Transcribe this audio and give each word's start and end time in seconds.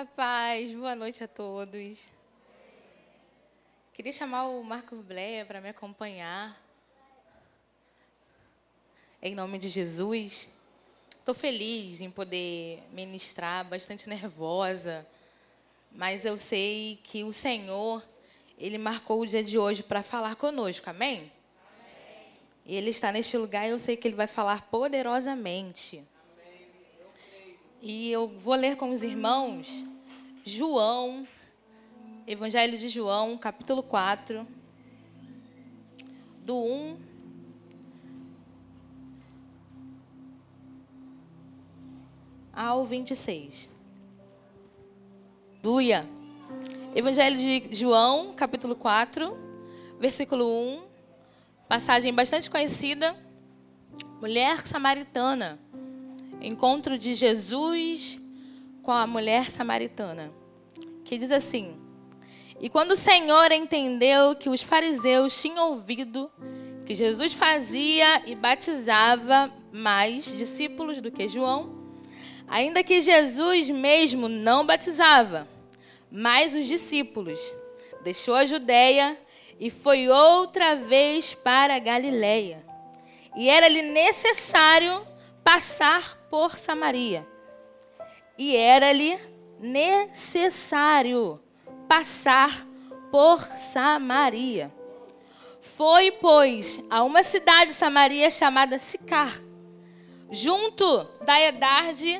A 0.00 0.06
paz, 0.06 0.72
boa 0.72 0.96
noite 0.96 1.22
a 1.22 1.28
todos. 1.28 2.08
Queria 3.92 4.14
chamar 4.14 4.46
o 4.46 4.64
Marco 4.64 4.96
Bleia 4.96 5.44
para 5.44 5.60
me 5.60 5.68
acompanhar. 5.68 6.58
Em 9.20 9.34
nome 9.34 9.58
de 9.58 9.68
Jesus. 9.68 10.48
Estou 11.18 11.34
feliz 11.34 12.00
em 12.00 12.10
poder 12.10 12.82
ministrar, 12.94 13.62
bastante 13.62 14.08
nervosa, 14.08 15.06
mas 15.92 16.24
eu 16.24 16.38
sei 16.38 16.98
que 17.04 17.22
o 17.22 17.30
Senhor, 17.30 18.02
Ele 18.56 18.78
marcou 18.78 19.20
o 19.20 19.26
dia 19.26 19.44
de 19.44 19.58
hoje 19.58 19.82
para 19.82 20.02
falar 20.02 20.34
conosco, 20.34 20.88
amém? 20.88 21.30
E 22.64 22.74
Ele 22.74 22.88
está 22.88 23.12
neste 23.12 23.36
lugar 23.36 23.66
e 23.66 23.72
eu 23.72 23.78
sei 23.78 23.98
que 23.98 24.08
Ele 24.08 24.16
vai 24.16 24.26
falar 24.26 24.62
poderosamente. 24.70 26.02
E 27.82 28.10
eu 28.10 28.28
vou 28.28 28.54
ler 28.54 28.76
com 28.76 28.92
os 28.92 29.02
irmãos 29.02 29.90
João, 30.44 31.26
Evangelho 32.26 32.78
de 32.78 32.88
João, 32.88 33.36
capítulo 33.36 33.82
4, 33.82 34.46
do 36.44 36.56
1 36.56 36.96
ao 42.52 42.84
26. 42.84 43.68
Duia. 45.62 46.06
Evangelho 46.94 47.36
de 47.36 47.68
João, 47.72 48.32
capítulo 48.34 48.74
4, 48.74 49.36
versículo 49.98 50.46
1. 50.46 50.82
Passagem 51.68 52.14
bastante 52.14 52.50
conhecida. 52.50 53.16
Mulher 54.20 54.66
samaritana 54.66 55.58
encontro 56.40 56.96
de 56.96 57.14
Jesus 57.14 58.19
com 58.90 58.94
a 58.94 59.06
mulher 59.06 59.48
samaritana, 59.52 60.32
que 61.04 61.16
diz 61.16 61.30
assim: 61.30 61.76
E 62.60 62.68
quando 62.68 62.90
o 62.90 62.96
Senhor 62.96 63.52
entendeu 63.52 64.34
que 64.34 64.48
os 64.48 64.62
fariseus 64.62 65.40
tinham 65.40 65.70
ouvido 65.70 66.28
que 66.84 66.92
Jesus 66.96 67.32
fazia 67.32 68.28
e 68.28 68.34
batizava 68.34 69.48
mais 69.72 70.24
discípulos 70.36 71.00
do 71.00 71.08
que 71.08 71.28
João, 71.28 71.72
ainda 72.48 72.82
que 72.82 73.00
Jesus 73.00 73.70
mesmo 73.70 74.28
não 74.28 74.66
batizava, 74.66 75.46
mas 76.10 76.52
os 76.52 76.66
discípulos, 76.66 77.38
deixou 78.02 78.34
a 78.34 78.44
Judéia 78.44 79.16
e 79.60 79.70
foi 79.70 80.08
outra 80.08 80.74
vez 80.74 81.32
para 81.32 81.76
a 81.76 81.78
Galiléia. 81.78 82.66
E 83.36 83.48
era-lhe 83.48 83.82
necessário 83.82 85.06
passar 85.44 86.18
por 86.28 86.58
Samaria. 86.58 87.24
E 88.42 88.56
era-lhe 88.56 89.18
necessário 89.58 91.38
passar 91.86 92.66
por 93.10 93.38
Samaria. 93.58 94.74
Foi, 95.60 96.10
pois, 96.10 96.82
a 96.88 97.02
uma 97.02 97.22
cidade 97.22 97.72
de 97.72 97.76
Samaria 97.76 98.30
chamada 98.30 98.78
Sicar, 98.78 99.38
junto 100.30 101.04
da 101.22 101.38
idade 101.38 102.18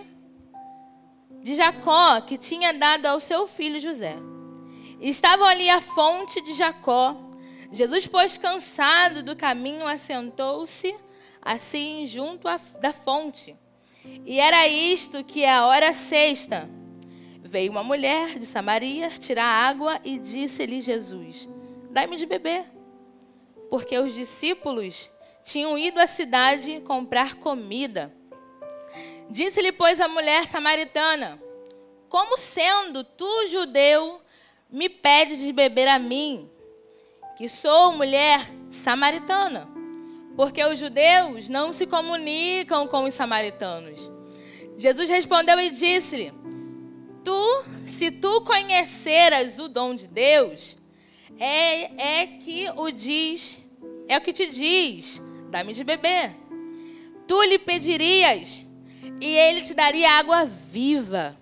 de 1.42 1.54
Jacó, 1.54 2.20
que 2.20 2.36
tinha 2.36 2.74
dado 2.74 3.06
ao 3.06 3.18
seu 3.18 3.48
filho 3.48 3.80
José. 3.80 4.18
Estavam 5.00 5.46
ali 5.46 5.70
a 5.70 5.80
fonte 5.80 6.42
de 6.42 6.52
Jacó. 6.52 7.16
Jesus, 7.72 8.06
pois 8.06 8.36
cansado 8.36 9.22
do 9.22 9.34
caminho, 9.34 9.86
assentou-se 9.86 10.94
assim 11.40 12.06
junto 12.06 12.46
à, 12.46 12.60
da 12.78 12.92
fonte. 12.92 13.56
E 14.04 14.38
era 14.38 14.66
isto 14.66 15.24
que 15.24 15.44
a 15.44 15.66
hora 15.66 15.92
sexta. 15.92 16.68
Veio 17.42 17.72
uma 17.72 17.82
mulher 17.82 18.38
de 18.38 18.46
Samaria 18.46 19.10
tirar 19.10 19.44
água 19.44 20.00
e 20.04 20.18
disse-lhe 20.18 20.80
Jesus: 20.80 21.48
Dai-me 21.90 22.16
de 22.16 22.26
beber. 22.26 22.64
Porque 23.68 23.98
os 23.98 24.14
discípulos 24.14 25.10
tinham 25.42 25.76
ido 25.76 25.98
à 25.98 26.06
cidade 26.06 26.80
comprar 26.80 27.36
comida. 27.36 28.14
Disse-lhe, 29.28 29.72
pois, 29.72 30.00
a 30.00 30.08
mulher 30.08 30.46
samaritana: 30.46 31.42
Como 32.08 32.38
sendo 32.38 33.02
tu 33.02 33.46
judeu, 33.46 34.20
me 34.68 34.88
pedes 34.88 35.40
de 35.40 35.52
beber 35.52 35.88
a 35.88 35.98
mim, 35.98 36.48
que 37.36 37.48
sou 37.48 37.92
mulher 37.92 38.40
samaritana? 38.70 39.79
Porque 40.36 40.64
os 40.64 40.78
judeus 40.78 41.48
não 41.48 41.72
se 41.72 41.86
comunicam 41.86 42.86
com 42.86 43.04
os 43.04 43.14
samaritanos. 43.14 44.10
Jesus 44.76 45.08
respondeu 45.10 45.58
e 45.60 45.70
disse-lhe: 45.70 46.32
Tu, 47.24 47.64
se 47.86 48.10
tu 48.10 48.40
conheceras 48.42 49.58
o 49.58 49.68
dom 49.68 49.94
de 49.94 50.08
Deus, 50.08 50.76
é, 51.38 52.22
é 52.22 52.26
que 52.26 52.66
o 52.76 52.90
diz, 52.90 53.60
é 54.08 54.16
o 54.16 54.20
que 54.20 54.32
te 54.32 54.46
diz, 54.46 55.20
dá-me 55.50 55.72
de 55.72 55.84
beber. 55.84 56.34
Tu 57.26 57.42
lhe 57.44 57.58
pedirias 57.58 58.64
e 59.20 59.26
ele 59.26 59.62
te 59.62 59.74
daria 59.74 60.18
água 60.18 60.44
viva. 60.44 61.38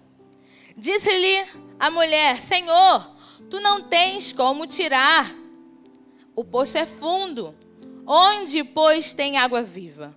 Disse-lhe 0.76 1.47
a 1.78 1.91
mulher: 1.91 2.41
Senhor, 2.41 3.16
tu 3.49 3.60
não 3.60 3.88
tens 3.88 4.32
como 4.32 4.66
tirar. 4.66 5.34
O 6.34 6.44
poço 6.44 6.78
é 6.78 6.87
fundo 6.87 7.55
Onde, 8.10 8.64
pois, 8.64 9.12
tem 9.12 9.36
água 9.36 9.62
viva? 9.62 10.16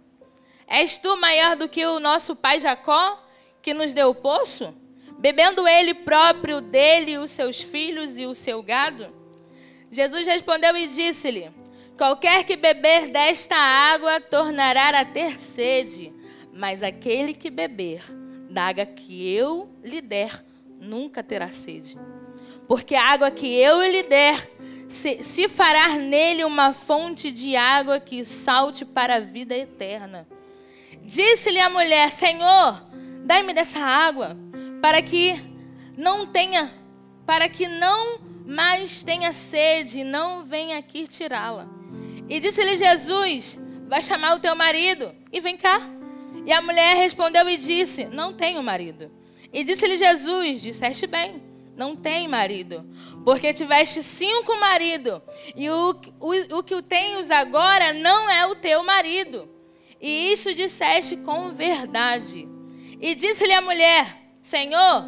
És 0.66 0.98
tu 0.98 1.18
maior 1.18 1.58
do 1.58 1.68
que 1.68 1.86
o 1.86 2.00
nosso 2.00 2.38
pai 2.38 2.58
Jacó, 2.58 3.22
que 3.62 3.74
nos 3.74 3.94
deu 3.94 4.12
o 4.12 4.16
poço? 4.16 4.74
Bebendo 5.20 5.68
ele 5.68 5.94
próprio 5.94 6.62
dele, 6.62 7.18
os 7.18 7.32
seus 7.32 7.62
filhos 7.62 8.18
e 8.18 8.26
o 8.26 8.34
seu 8.34 8.64
gado? 8.64 9.14
Jesus 9.92 10.26
respondeu 10.26 10.74
e 10.78 10.88
disse-lhe: 10.88 11.52
Qualquer 11.98 12.46
que 12.46 12.56
beber 12.56 13.10
desta 13.10 13.58
água 13.58 14.22
tornará 14.22 14.98
a 14.98 15.04
ter 15.04 15.38
sede, 15.38 16.14
mas 16.54 16.82
aquele 16.82 17.34
que 17.34 17.50
beber 17.50 18.04
da 18.50 18.68
água 18.68 18.86
que 18.86 19.30
eu 19.34 19.70
lhe 19.84 20.00
der 20.00 20.46
nunca 20.80 21.22
terá 21.22 21.50
sede. 21.52 22.00
Porque 22.70 22.96
a 22.96 23.12
água 23.12 23.30
que 23.30 23.54
eu 23.54 23.84
lhe 23.84 24.04
der 24.04 24.50
se, 24.92 25.24
se 25.24 25.48
fará 25.48 25.96
nele 25.96 26.44
uma 26.44 26.74
fonte 26.74 27.32
de 27.32 27.56
água 27.56 28.00
que 28.00 28.24
salte 28.24 28.86
para 28.86 29.16
a 29.16 29.20
vida 29.20 29.56
eterna. 29.56 30.28
Disse-lhe 31.04 31.60
a 31.60 31.70
mulher: 31.70 32.12
Senhor, 32.12 32.86
dai-me 33.26 33.54
dessa 33.54 33.80
água, 33.80 34.38
para 34.82 35.02
que 35.02 35.42
não 35.98 36.28
tenha, 36.28 36.72
para 37.26 37.48
que 37.48 37.68
não 37.68 38.20
mais 38.46 39.02
tenha 39.04 39.32
sede, 39.34 40.04
não 40.04 40.44
venha 40.44 40.78
aqui 40.78 41.08
tirá-la. 41.08 41.68
E 42.30 42.40
disse-lhe 42.40 42.78
Jesus: 42.78 43.58
Vai 43.88 44.02
chamar 44.02 44.36
o 44.36 44.40
teu 44.40 44.56
marido 44.56 45.14
e 45.32 45.40
vem 45.40 45.58
cá. 45.58 45.82
E 46.46 46.52
a 46.52 46.62
mulher 46.62 46.96
respondeu 46.96 47.50
e 47.50 47.58
disse: 47.58 48.06
Não 48.06 48.34
tenho 48.34 48.62
marido. 48.62 49.10
E 49.54 49.64
disse-lhe 49.64 49.98
Jesus: 49.98 50.62
Disseste 50.62 51.08
bem, 51.08 51.42
não 51.76 51.96
tem 51.96 52.28
marido 52.28 52.86
porque 53.24 53.54
tiveste 53.54 54.02
cinco 54.04 54.60
maridos, 54.60 55.22
e 55.56 55.70
o, 55.70 55.92
o, 56.20 56.58
o 56.58 56.64
que 56.64 56.82
tens 56.82 57.30
agora 57.30 57.94
não 57.94 58.30
é 58.30 58.46
o 58.48 58.56
teu 58.56 58.84
marido. 58.84 59.50
E 60.00 60.34
isso 60.34 60.54
disseste 60.54 61.16
com 61.18 61.52
verdade. 61.52 62.48
E 63.00 63.14
disse-lhe 63.14 63.54
a 63.54 63.62
mulher: 63.62 64.18
Senhor, 64.42 65.06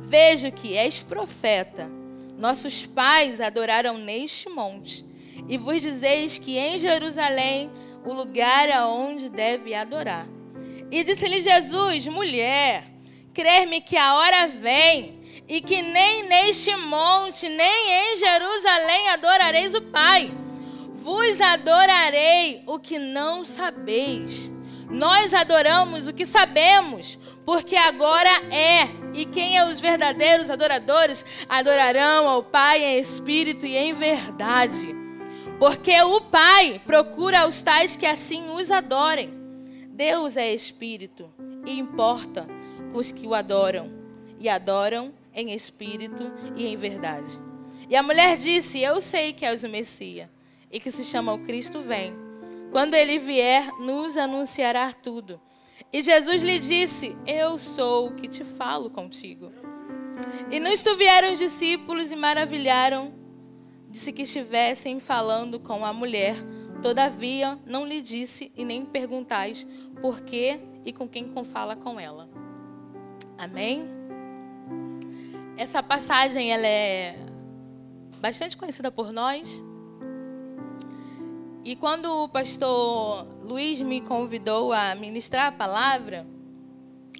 vejo 0.00 0.52
que 0.52 0.76
és 0.76 1.00
profeta. 1.00 1.90
Nossos 2.36 2.84
pais 2.84 3.40
adoraram 3.40 3.96
neste 3.96 4.48
monte, 4.48 5.04
e 5.48 5.56
vos 5.56 5.80
dizeis 5.80 6.36
que 6.36 6.58
em 6.58 6.78
Jerusalém 6.78 7.70
o 8.04 8.12
lugar 8.12 8.70
aonde 8.70 9.30
deve 9.30 9.74
adorar. 9.74 10.28
E 10.90 11.02
disse-lhe 11.02 11.40
Jesus: 11.40 12.06
Mulher, 12.08 12.84
crer-me 13.32 13.80
que 13.80 13.96
a 13.96 14.14
hora 14.16 14.46
vem 14.46 15.23
e 15.48 15.60
que 15.60 15.82
nem 15.82 16.28
neste 16.28 16.74
monte, 16.76 17.48
nem 17.48 18.14
em 18.14 18.16
Jerusalém 18.16 19.08
adorareis 19.10 19.74
o 19.74 19.82
Pai. 19.82 20.32
Vos 20.94 21.40
adorarei 21.40 22.62
o 22.66 22.78
que 22.78 22.98
não 22.98 23.44
sabeis. 23.44 24.50
Nós 24.88 25.34
adoramos 25.34 26.06
o 26.06 26.12
que 26.12 26.24
sabemos, 26.24 27.18
porque 27.44 27.76
agora 27.76 28.30
é. 28.50 28.88
E 29.12 29.26
quem 29.26 29.58
é 29.58 29.66
os 29.66 29.80
verdadeiros 29.80 30.50
adoradores 30.50 31.24
adorarão 31.48 32.28
ao 32.28 32.42
Pai 32.42 32.82
em 32.82 32.98
espírito 32.98 33.66
e 33.66 33.76
em 33.76 33.92
verdade. 33.92 34.94
Porque 35.58 36.00
o 36.02 36.20
Pai 36.20 36.80
procura 36.86 37.46
os 37.46 37.60
tais 37.60 37.96
que 37.96 38.06
assim 38.06 38.50
os 38.50 38.70
adorem. 38.70 39.32
Deus 39.88 40.36
é 40.36 40.52
espírito 40.52 41.30
e 41.66 41.78
importa 41.78 42.46
os 42.92 43.12
que 43.12 43.26
o 43.26 43.34
adoram 43.34 43.90
e 44.40 44.48
adoram 44.48 45.12
em 45.34 45.52
espírito 45.52 46.32
e 46.56 46.66
em 46.66 46.76
verdade. 46.76 47.38
E 47.88 47.96
a 47.96 48.02
mulher 48.02 48.36
disse: 48.36 48.80
Eu 48.80 49.00
sei 49.00 49.32
que 49.32 49.44
és 49.44 49.62
o 49.62 49.68
Messias 49.68 50.28
e 50.70 50.80
que 50.80 50.90
se 50.90 51.04
chama 51.04 51.32
o 51.32 51.38
Cristo 51.40 51.80
vem. 51.80 52.14
Quando 52.70 52.94
ele 52.94 53.18
vier, 53.18 53.70
nos 53.78 54.16
anunciará 54.16 54.92
tudo. 54.92 55.40
E 55.92 56.02
Jesus 56.02 56.42
lhe 56.42 56.58
disse: 56.58 57.16
Eu 57.26 57.58
sou 57.58 58.08
o 58.08 58.14
que 58.14 58.26
te 58.26 58.42
falo 58.42 58.90
contigo. 58.90 59.52
E 60.50 60.58
nisto 60.58 60.96
vieram 60.96 61.32
os 61.32 61.38
discípulos 61.38 62.10
e 62.10 62.16
maravilharam 62.16 63.12
de 63.88 63.98
se 63.98 64.12
que 64.12 64.22
estivessem 64.22 64.98
falando 64.98 65.60
com 65.60 65.84
a 65.84 65.92
mulher. 65.92 66.36
Todavia, 66.82 67.58
não 67.64 67.86
lhe 67.86 68.02
disse 68.02 68.52
e 68.56 68.64
nem 68.64 68.84
perguntais 68.84 69.66
por 70.00 70.20
que 70.22 70.58
e 70.84 70.92
com 70.92 71.08
quem 71.08 71.32
fala 71.44 71.76
com 71.76 71.98
ela. 71.98 72.28
Amém? 73.38 73.93
Essa 75.56 75.80
passagem 75.82 76.52
ela 76.52 76.66
é 76.66 77.16
bastante 78.20 78.56
conhecida 78.56 78.90
por 78.90 79.12
nós. 79.12 79.62
E 81.64 81.76
quando 81.76 82.24
o 82.24 82.28
pastor 82.28 83.24
Luiz 83.40 83.80
me 83.80 84.00
convidou 84.00 84.72
a 84.72 84.96
ministrar 84.96 85.46
a 85.46 85.52
palavra, 85.52 86.26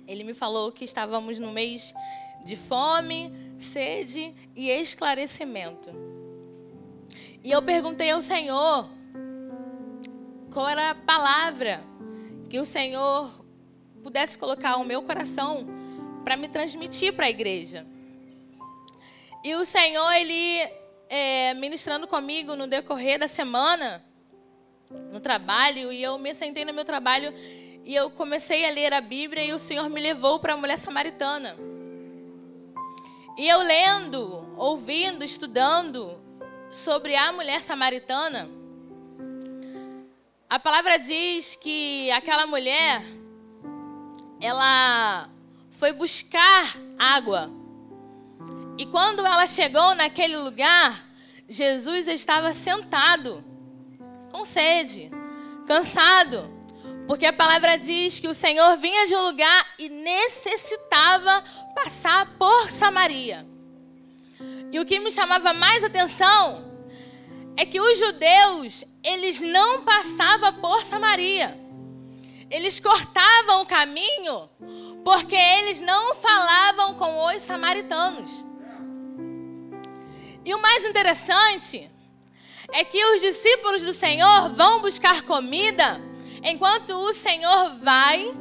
ele 0.06 0.25
me 0.25 0.34
falou 0.34 0.72
que 0.72 0.84
estávamos 0.84 1.38
no 1.38 1.52
mês 1.52 1.94
de 2.44 2.56
fome, 2.56 3.32
sede 3.56 4.34
e 4.56 4.69
esclarecimento. 4.69 5.90
E 7.42 7.52
eu 7.52 7.62
perguntei 7.62 8.10
ao 8.10 8.20
Senhor 8.20 8.88
qual 10.52 10.69
era 10.69 10.90
a 10.90 10.94
palavra 10.94 11.84
que 12.50 12.58
o 12.58 12.66
Senhor 12.66 13.44
pudesse 14.02 14.37
colocar 14.37 14.76
o 14.76 14.84
meu 14.84 15.02
coração 15.02 15.66
para 16.25 16.37
me 16.37 16.48
transmitir 16.48 17.14
para 17.14 17.26
a 17.26 17.30
igreja. 17.30 17.94
E 19.44 19.55
o 19.55 19.67
Senhor, 19.67 20.11
Ele, 20.12 20.67
é, 21.06 21.52
ministrando 21.52 22.08
comigo 22.08 22.56
no 22.56 22.67
decorrer 22.67 23.19
da 23.19 23.29
semana, 23.29 24.02
no 25.12 25.20
trabalho, 25.20 25.93
e 25.93 26.02
eu 26.02 26.19
me 26.19 26.35
sentei 26.35 26.64
no 26.64 26.73
meu 26.73 26.82
trabalho 26.82 27.35
e 27.85 27.94
eu 27.94 28.11
comecei 28.11 28.64
a 28.64 28.73
ler 28.73 28.94
a 28.94 29.02
Bíblia 29.02 29.44
e 29.44 29.52
o 29.52 29.58
Senhor 29.58 29.91
me 29.91 30.00
levou 30.00 30.38
para 30.38 30.55
a 30.55 30.56
mulher 30.56 30.79
samaritana. 30.79 31.55
E 33.37 33.46
eu 33.46 33.58
lendo, 33.58 34.55
ouvindo, 34.56 35.23
estudando 35.23 36.19
sobre 36.70 37.14
a 37.14 37.31
mulher 37.31 37.61
samaritana, 37.61 38.49
a 40.49 40.58
palavra 40.58 40.97
diz 40.97 41.55
que 41.56 42.11
aquela 42.12 42.47
mulher, 42.47 43.02
ela 44.40 45.29
foi 45.70 45.93
buscar 45.93 46.79
água. 46.99 47.63
E 48.76 48.87
quando 48.87 49.25
ela 49.25 49.47
chegou 49.47 49.94
naquele 49.94 50.37
lugar, 50.37 51.05
Jesus 51.49 52.09
estava 52.09 52.53
sentado, 52.53 53.44
com 54.32 54.44
sede, 54.44 55.11
cansado. 55.67 56.53
Porque 57.06 57.26
a 57.26 57.32
palavra 57.32 57.76
diz 57.76 58.19
que 58.19 58.29
o 58.29 58.35
Senhor 58.35 58.76
vinha 58.79 59.06
de 59.06 59.15
um 59.15 59.26
lugar 59.26 59.67
e 59.79 59.88
necessitava 59.88 61.44
passar 61.75 62.35
por 62.38 62.71
Samaria. 62.71 63.47
E 64.73 64.81
o 64.81 64.87
que 64.87 64.99
me 64.99 65.12
chamava 65.12 65.53
mais 65.53 65.85
atenção 65.85 66.73
é 67.56 67.65
que 67.65 67.81
os 67.81 67.99
judeus, 67.99 68.85
eles 69.05 69.41
não 69.41 69.85
passavam 69.85 70.55
por 70.55 70.82
Samaria. 70.82 71.56
Eles 72.50 72.81
cortavam 72.81 73.62
o 73.62 73.67
caminho 73.67 74.49
porque 75.05 75.37
eles 75.37 75.81
não 75.81 76.15
falavam 76.15 76.94
com 76.94 77.26
os 77.26 77.43
samaritanos. 77.43 78.44
E 80.44 80.55
o 80.55 80.61
mais 80.61 80.85
interessante 80.85 81.91
é 82.73 82.85
que 82.85 83.05
os 83.14 83.20
discípulos 83.20 83.82
do 83.82 83.93
Senhor 83.93 84.50
vão 84.50 84.81
buscar 84.81 85.23
comida 85.23 86.00
enquanto 86.43 86.91
o 86.91 87.12
Senhor 87.14 87.76
vai 87.76 88.35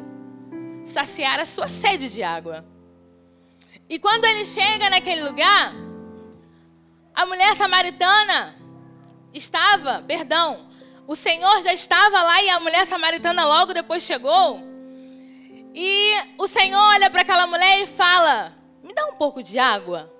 saciar 0.86 1.40
a 1.40 1.46
sua 1.46 1.70
sede 1.70 2.10
de 2.10 2.22
água. 2.22 2.66
E 3.90 3.98
quando 4.00 4.26
ele 4.26 4.46
chega 4.46 4.90
naquele 4.90 5.24
lugar, 5.24 5.74
a 7.16 7.26
mulher 7.26 7.56
samaritana 7.56 8.56
estava, 9.34 10.04
perdão, 10.06 10.70
o 11.08 11.16
Senhor 11.16 11.62
já 11.62 11.74
estava 11.74 12.22
lá 12.22 12.42
e 12.42 12.50
a 12.50 12.60
mulher 12.60 12.86
samaritana 12.86 13.46
logo 13.46 13.74
depois 13.74 14.04
chegou. 14.04 14.60
E 15.76 16.14
o 16.38 16.48
Senhor 16.48 16.80
olha 16.80 17.10
para 17.10 17.22
aquela 17.22 17.48
mulher 17.48 17.82
e 17.82 17.88
fala: 17.88 18.54
Me 18.84 18.94
dá 18.94 19.06
um 19.08 19.16
pouco 19.16 19.42
de 19.42 19.58
água. 19.58 20.13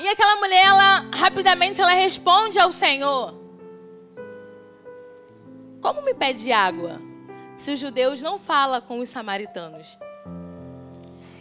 E 0.00 0.08
aquela 0.08 0.36
mulher, 0.36 0.64
ela 0.64 1.10
rapidamente 1.12 1.80
ela 1.80 1.92
responde 1.92 2.58
ao 2.58 2.72
Senhor: 2.72 3.40
como 5.80 6.02
me 6.02 6.14
pede 6.14 6.52
água 6.52 7.00
se 7.56 7.72
os 7.72 7.80
judeus 7.80 8.20
não 8.22 8.38
falam 8.38 8.80
com 8.80 8.98
os 8.98 9.08
samaritanos? 9.08 9.98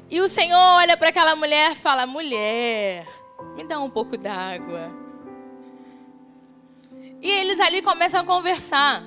E 0.09 0.21
o 0.21 0.29
Senhor 0.29 0.57
olha 0.57 0.97
para 0.97 1.09
aquela 1.09 1.35
mulher 1.35 1.73
e 1.73 1.75
fala: 1.75 2.06
Mulher, 2.06 3.07
me 3.56 3.63
dá 3.63 3.79
um 3.79 3.89
pouco 3.89 4.17
d'água. 4.17 4.91
E 7.21 7.29
eles 7.29 7.59
ali 7.59 7.81
começam 7.81 8.21
a 8.21 8.25
conversar. 8.25 9.03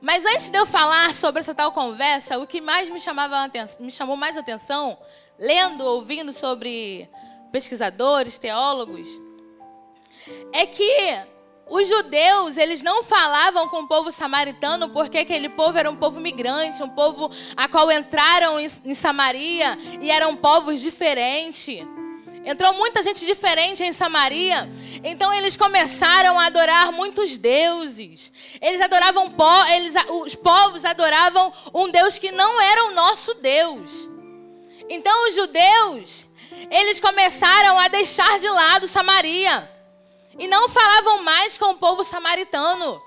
Mas 0.00 0.24
antes 0.24 0.48
de 0.48 0.58
eu 0.58 0.64
falar 0.64 1.12
sobre 1.12 1.40
essa 1.40 1.54
tal 1.54 1.72
conversa, 1.72 2.38
o 2.38 2.46
que 2.46 2.60
mais 2.60 2.88
me, 2.88 3.00
chamava, 3.00 3.50
me 3.80 3.90
chamou 3.90 4.16
mais 4.16 4.36
atenção, 4.36 4.98
lendo, 5.38 5.84
ouvindo 5.84 6.32
sobre 6.32 7.08
pesquisadores, 7.50 8.38
teólogos, 8.38 9.08
é 10.52 10.66
que 10.66 11.18
os 11.70 11.86
judeus, 11.86 12.56
eles 12.56 12.82
não 12.82 13.02
falavam 13.02 13.68
com 13.68 13.80
o 13.80 13.86
povo 13.86 14.10
samaritano 14.10 14.88
porque 14.88 15.18
aquele 15.18 15.50
povo 15.50 15.76
era 15.76 15.90
um 15.90 15.96
povo 15.96 16.18
migrante, 16.18 16.82
um 16.82 16.88
povo 16.88 17.30
a 17.56 17.68
qual 17.68 17.92
entraram 17.92 18.58
em, 18.58 18.94
Samaria 18.94 19.78
e 20.00 20.10
eram 20.10 20.34
povos 20.34 20.80
diferentes. 20.80 21.86
Entrou 22.42 22.72
muita 22.72 23.02
gente 23.02 23.26
diferente 23.26 23.84
em 23.84 23.92
Samaria. 23.92 24.70
Então 25.04 25.32
eles 25.34 25.58
começaram 25.58 26.38
a 26.38 26.46
adorar 26.46 26.90
muitos 26.90 27.36
deuses. 27.36 28.32
Eles 28.62 28.80
adoravam 28.80 29.30
po 29.30 29.66
eles, 29.66 29.94
os 30.24 30.34
povos 30.34 30.86
adoravam 30.86 31.52
um 31.74 31.90
Deus 31.90 32.18
que 32.18 32.32
não 32.32 32.58
era 32.62 32.86
o 32.86 32.94
nosso 32.94 33.34
Deus. 33.34 34.08
Então 34.88 35.28
os 35.28 35.34
judeus, 35.34 36.26
eles 36.70 37.00
começaram 37.00 37.78
a 37.78 37.88
deixar 37.88 38.38
de 38.38 38.48
lado 38.48 38.88
Samaria 38.88 39.70
e 40.38 40.46
não 40.46 40.68
falavam 40.68 41.22
mais 41.22 41.56
com 41.56 41.70
o 41.72 41.76
povo 41.76 42.04
samaritano. 42.04 43.02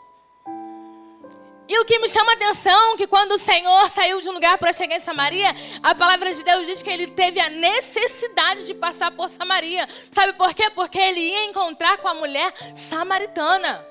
E 1.71 1.80
o 1.80 1.86
que 1.86 2.00
me 2.00 2.09
chama 2.09 2.33
a 2.33 2.36
atenção 2.36 2.94
é 2.94 2.98
que 2.98 3.07
quando 3.07 3.31
o 3.31 3.38
Senhor 3.38 3.89
saiu 3.89 4.19
de 4.19 4.27
um 4.27 4.33
lugar 4.33 4.57
para 4.57 4.74
chegar 4.74 4.98
em 4.98 5.00
Samaria, 5.00 5.56
a 5.81 5.95
palavra 5.95 6.33
de 6.33 6.44
Deus 6.44 6.66
diz 6.66 6.81
que 6.81 6.90
ele 6.90 7.07
teve 7.07 7.40
a 7.40 7.49
necessidade 7.49 8.66
de 8.66 8.73
passar 8.73 9.09
por 9.11 9.30
Samaria. 9.30 9.87
Sabe 10.11 10.33
por 10.33 10.54
quê? 10.54 10.69
Porque 10.71 10.99
ele 10.99 11.21
ia 11.21 11.45
encontrar 11.45 11.97
com 11.99 12.09
a 12.09 12.14
mulher 12.14 12.54
samaritana. 12.76 13.87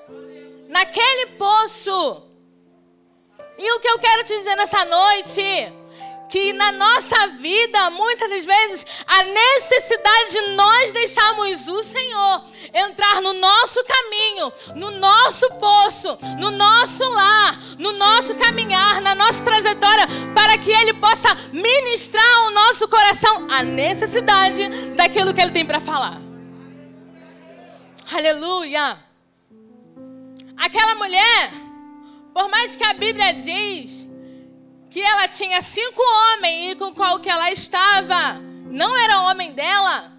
Naquele 0.69 1.31
poço. 1.37 2.27
E 3.57 3.71
o 3.71 3.79
que 3.79 3.87
eu 3.87 3.97
quero 3.97 4.25
te 4.25 4.37
dizer 4.37 4.55
nessa 4.55 4.85
noite 4.85 5.80
que 6.31 6.53
na 6.53 6.71
nossa 6.71 7.27
vida, 7.27 7.89
muitas 7.89 8.29
das 8.29 8.45
vezes, 8.45 8.85
a 9.05 9.21
necessidade 9.21 10.31
de 10.31 10.41
nós 10.55 10.93
deixarmos 10.93 11.67
o 11.67 11.83
Senhor 11.83 12.45
entrar 12.73 13.21
no 13.21 13.33
nosso 13.33 13.83
caminho, 13.83 14.53
no 14.73 14.91
nosso 14.91 15.45
poço, 15.55 16.17
no 16.39 16.49
nosso 16.49 17.03
lar, 17.09 17.59
no 17.77 17.91
nosso 17.91 18.33
caminhar, 18.35 19.01
na 19.01 19.13
nossa 19.13 19.43
trajetória, 19.43 20.07
para 20.33 20.57
que 20.57 20.71
Ele 20.71 20.93
possa 20.93 21.35
ministrar 21.51 22.37
ao 22.37 22.51
nosso 22.51 22.87
coração 22.87 23.47
a 23.51 23.61
necessidade 23.61 24.69
daquilo 24.95 25.33
que 25.33 25.41
Ele 25.41 25.51
tem 25.51 25.65
para 25.65 25.81
falar. 25.81 26.21
Aleluia! 28.09 28.97
Aquela 30.55 30.95
mulher, 30.95 31.51
por 32.33 32.47
mais 32.49 32.73
que 32.73 32.85
a 32.85 32.93
Bíblia 32.93 33.33
diz 33.33 34.07
que 34.91 35.01
ela 35.01 35.25
tinha 35.25 35.61
cinco 35.61 36.01
homens 36.01 36.73
e 36.73 36.75
com 36.75 36.93
qual 36.93 37.17
que 37.21 37.29
ela 37.29 37.49
estava 37.49 38.33
não 38.65 38.95
era 38.97 39.21
homem 39.21 39.53
dela. 39.53 40.11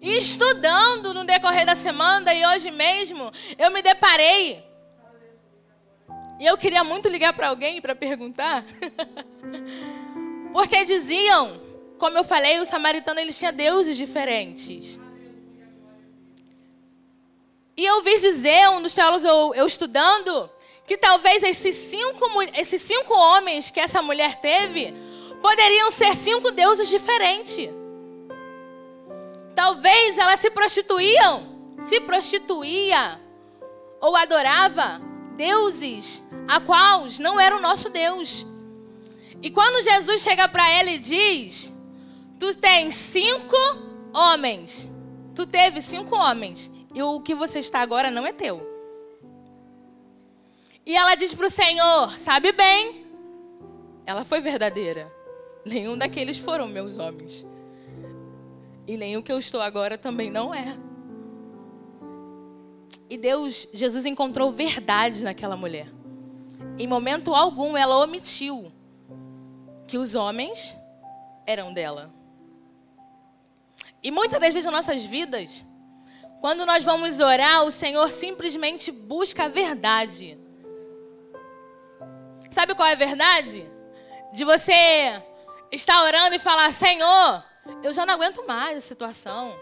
E 0.00 0.18
estudando 0.18 1.14
no 1.14 1.24
decorrer 1.24 1.64
da 1.64 1.76
semana 1.76 2.34
e 2.34 2.44
hoje 2.44 2.72
mesmo, 2.72 3.30
eu 3.56 3.70
me 3.70 3.80
deparei. 3.80 4.64
E 6.40 6.44
eu 6.44 6.58
queria 6.58 6.82
muito 6.82 7.08
ligar 7.08 7.34
para 7.34 7.50
alguém 7.50 7.80
para 7.80 7.94
perguntar. 7.94 8.64
Porque 10.52 10.84
diziam, 10.84 11.62
como 12.00 12.18
eu 12.18 12.24
falei, 12.24 12.58
o 12.58 12.66
samaritano 12.66 13.20
eles 13.20 13.38
tinha 13.38 13.52
deuses 13.52 13.96
diferentes. 13.96 14.98
E 17.76 17.84
eu 17.84 18.02
vi 18.02 18.18
dizer, 18.18 18.70
um 18.70 18.82
dos 18.82 18.92
teólogos 18.92 19.22
eu, 19.22 19.54
eu 19.54 19.66
estudando, 19.66 20.50
que 20.86 20.96
talvez 20.96 21.42
esses 21.42 21.76
cinco, 21.76 22.26
esses 22.54 22.82
cinco 22.82 23.14
homens 23.14 23.70
que 23.70 23.80
essa 23.80 24.02
mulher 24.02 24.40
teve 24.40 24.94
poderiam 25.40 25.90
ser 25.90 26.16
cinco 26.16 26.50
deuses 26.50 26.88
diferentes. 26.88 27.70
Talvez 29.54 30.18
ela 30.18 30.36
se 30.36 30.50
prostituíam, 30.50 31.76
se 31.82 32.00
prostituía 32.00 33.20
ou 34.00 34.16
adorava 34.16 35.00
deuses 35.36 36.22
a 36.48 36.60
quais 36.60 37.18
não 37.18 37.38
era 37.40 37.56
o 37.56 37.60
nosso 37.60 37.88
Deus. 37.90 38.46
E 39.42 39.50
quando 39.50 39.82
Jesus 39.82 40.22
chega 40.22 40.48
para 40.48 40.68
ela 40.70 40.90
e 40.90 40.98
diz: 40.98 41.72
Tu 42.38 42.54
tens 42.56 42.94
cinco 42.94 43.56
homens. 44.12 44.88
Tu 45.34 45.46
teve 45.46 45.82
cinco 45.82 46.16
homens. 46.16 46.70
E 46.94 47.02
o 47.02 47.20
que 47.20 47.34
você 47.34 47.58
está 47.58 47.80
agora 47.80 48.10
não 48.10 48.26
é 48.26 48.32
teu. 48.32 48.71
E 50.84 50.96
ela 50.96 51.14
diz 51.14 51.32
para 51.34 51.46
o 51.46 51.50
Senhor: 51.50 52.18
Sabe 52.18 52.52
bem, 52.52 53.06
ela 54.04 54.24
foi 54.24 54.40
verdadeira. 54.40 55.12
Nenhum 55.64 55.96
daqueles 55.96 56.38
foram 56.38 56.66
meus 56.66 56.98
homens. 56.98 57.46
E 58.86 58.96
nem 58.96 59.16
o 59.16 59.22
que 59.22 59.30
eu 59.30 59.38
estou 59.38 59.60
agora 59.60 59.96
também 59.96 60.30
não 60.30 60.52
é. 60.52 60.76
E 63.08 63.16
Deus, 63.16 63.68
Jesus 63.72 64.06
encontrou 64.06 64.50
verdade 64.50 65.22
naquela 65.22 65.56
mulher. 65.56 65.88
Em 66.78 66.86
momento 66.86 67.34
algum 67.34 67.76
ela 67.76 67.98
omitiu 67.98 68.72
que 69.86 69.98
os 69.98 70.14
homens 70.14 70.76
eram 71.46 71.72
dela. 71.72 72.12
E 74.02 74.10
muitas 74.10 74.40
das 74.40 74.52
vezes 74.52 74.64
nas 74.64 74.86
nossas 74.86 75.04
vidas, 75.04 75.64
quando 76.40 76.66
nós 76.66 76.82
vamos 76.82 77.20
orar, 77.20 77.62
o 77.64 77.70
Senhor 77.70 78.10
simplesmente 78.10 78.90
busca 78.90 79.44
a 79.44 79.48
verdade. 79.48 80.41
Sabe 82.52 82.74
qual 82.74 82.86
é 82.86 82.92
a 82.92 82.96
verdade? 82.96 83.66
De 84.30 84.44
você 84.44 85.22
estar 85.72 86.02
orando 86.04 86.36
e 86.36 86.38
falar: 86.38 86.70
Senhor, 86.74 87.42
eu 87.82 87.94
já 87.94 88.04
não 88.04 88.12
aguento 88.12 88.46
mais 88.46 88.76
a 88.76 88.80
situação. 88.82 89.58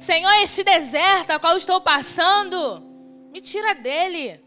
Senhor, 0.00 0.32
este 0.42 0.64
deserto 0.64 1.30
a 1.30 1.38
qual 1.38 1.56
estou 1.56 1.80
passando, 1.80 2.82
me 3.30 3.40
tira 3.40 3.72
dele. 3.72 4.44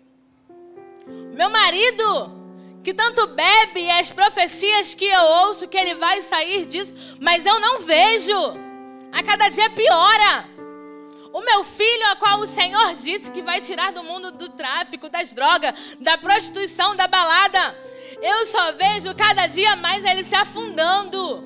Meu 1.33 1.49
marido, 1.49 2.81
que 2.83 2.93
tanto 2.93 3.25
bebe 3.27 3.79
e 3.79 3.91
as 3.91 4.09
profecias 4.09 4.93
que 4.93 5.05
eu 5.05 5.23
ouço 5.45 5.69
que 5.69 5.77
ele 5.77 5.95
vai 5.95 6.21
sair 6.21 6.65
disso, 6.65 6.93
mas 7.21 7.45
eu 7.45 7.57
não 7.57 7.79
vejo. 7.79 8.35
A 9.13 9.23
cada 9.23 9.47
dia 9.47 9.69
piora. 9.69 10.54
O 11.35 11.41
meu 11.41 11.65
filho, 11.65 12.11
a 12.11 12.15
qual 12.15 12.39
o 12.39 12.47
Senhor 12.47 12.93
disse 12.93 13.29
que 13.29 13.41
vai 13.41 13.59
tirar 13.59 13.91
do 13.91 14.01
mundo 14.01 14.31
do 14.31 14.47
tráfico, 14.47 15.09
das 15.09 15.33
drogas, 15.33 15.73
da 15.99 16.17
prostituição, 16.17 16.95
da 16.95 17.07
balada, 17.07 17.77
eu 18.21 18.45
só 18.45 18.71
vejo 18.71 19.13
cada 19.13 19.45
dia 19.45 19.75
mais 19.75 20.05
ele 20.05 20.23
se 20.23 20.33
afundando. 20.33 21.43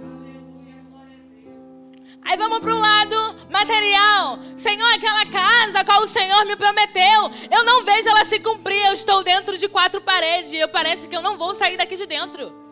Aí 2.21 2.37
vamos 2.37 2.59
para 2.59 2.71
o 2.71 2.77
lado 2.77 3.35
material. 3.49 4.37
Senhor, 4.55 4.93
aquela 4.93 5.25
casa 5.25 5.79
a 5.79 5.83
qual 5.83 6.03
o 6.03 6.07
Senhor 6.07 6.45
me 6.45 6.55
prometeu, 6.55 7.31
eu 7.49 7.63
não 7.63 7.83
vejo 7.83 8.09
ela 8.09 8.23
se 8.25 8.39
cumprir. 8.39 8.85
Eu 8.85 8.93
estou 8.93 9.23
dentro 9.23 9.57
de 9.57 9.67
quatro 9.67 9.99
paredes 10.01 10.53
eu 10.53 10.69
parece 10.69 11.09
que 11.09 11.17
eu 11.17 11.21
não 11.23 11.35
vou 11.35 11.55
sair 11.55 11.77
daqui 11.77 11.95
de 11.95 12.05
dentro. 12.05 12.68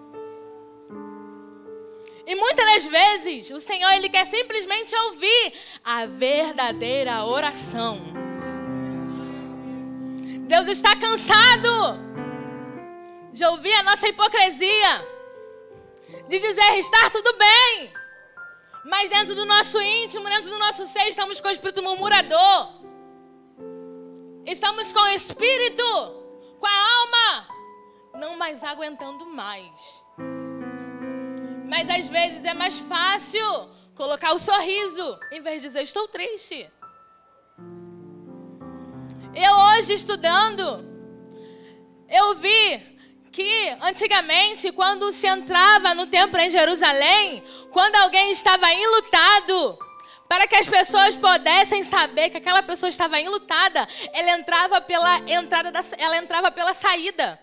E 2.27 2.35
muitas 2.35 2.65
das 2.65 2.85
vezes 2.85 3.49
o 3.51 3.59
Senhor 3.61 3.89
ele 3.93 4.09
quer 4.09 4.25
simplesmente 4.25 4.93
ouvir 4.93 5.53
a 5.81 6.05
verdadeira 6.05 7.23
oração. 7.23 8.01
Deus 10.41 10.67
está 10.67 10.93
cansado 10.97 11.69
de 13.31 13.45
ouvir 13.45 13.71
a 13.75 13.83
nossa 13.83 14.09
hipocrisia, 14.09 15.07
de 16.27 16.37
dizer 16.37 16.77
estar 16.79 17.09
tudo 17.11 17.33
bem. 17.37 17.93
Mas 18.83 19.09
dentro 19.09 19.33
do 19.33 19.45
nosso 19.45 19.79
íntimo, 19.81 20.27
dentro 20.27 20.49
do 20.49 20.59
nosso 20.59 20.85
ser, 20.85 21.07
estamos 21.07 21.39
com 21.39 21.47
o 21.47 21.51
espírito 21.51 21.81
murmurador. 21.81 22.73
Estamos 24.45 24.91
com 24.91 24.99
o 24.99 25.07
espírito, 25.07 25.83
com 26.59 26.65
a 26.65 26.99
alma, 26.99 27.47
não 28.15 28.37
mais 28.37 28.65
aguentando 28.65 29.25
mais. 29.25 30.06
Mas 31.67 31.89
às 31.89 32.07
vezes 32.07 32.45
é 32.45 32.53
mais 32.53 32.79
fácil 32.79 33.69
colocar 33.93 34.31
o 34.33 34.39
sorriso, 34.39 35.19
em 35.31 35.41
vez 35.41 35.61
de 35.61 35.67
dizer 35.67 35.83
estou 35.83 36.07
triste. 36.07 36.69
Eu 39.35 39.53
hoje 39.53 39.93
estudando, 39.93 40.63
eu 42.09 42.35
vi 42.35 42.97
que 43.31 43.69
antigamente, 43.81 44.71
quando 44.71 45.11
se 45.11 45.27
entrava 45.27 45.93
no 45.93 46.07
templo 46.07 46.39
em 46.39 46.49
Jerusalém, 46.49 47.43
quando 47.71 47.95
alguém 47.97 48.31
estava 48.31 48.73
enlutado, 48.73 49.77
para 50.27 50.47
que 50.47 50.55
as 50.55 50.67
pessoas 50.67 51.15
pudessem 51.15 51.83
saber 51.83 52.29
que 52.29 52.37
aquela 52.37 52.63
pessoa 52.63 52.89
estava 52.89 53.19
enlutada, 53.19 53.87
ela 54.13 54.31
entrava 54.31 54.79
pela 54.81 55.17
entrada 55.29 55.71
da, 55.71 55.81
ela 55.97 56.17
entrava 56.17 56.49
pela 56.49 56.73
saída. 56.73 57.39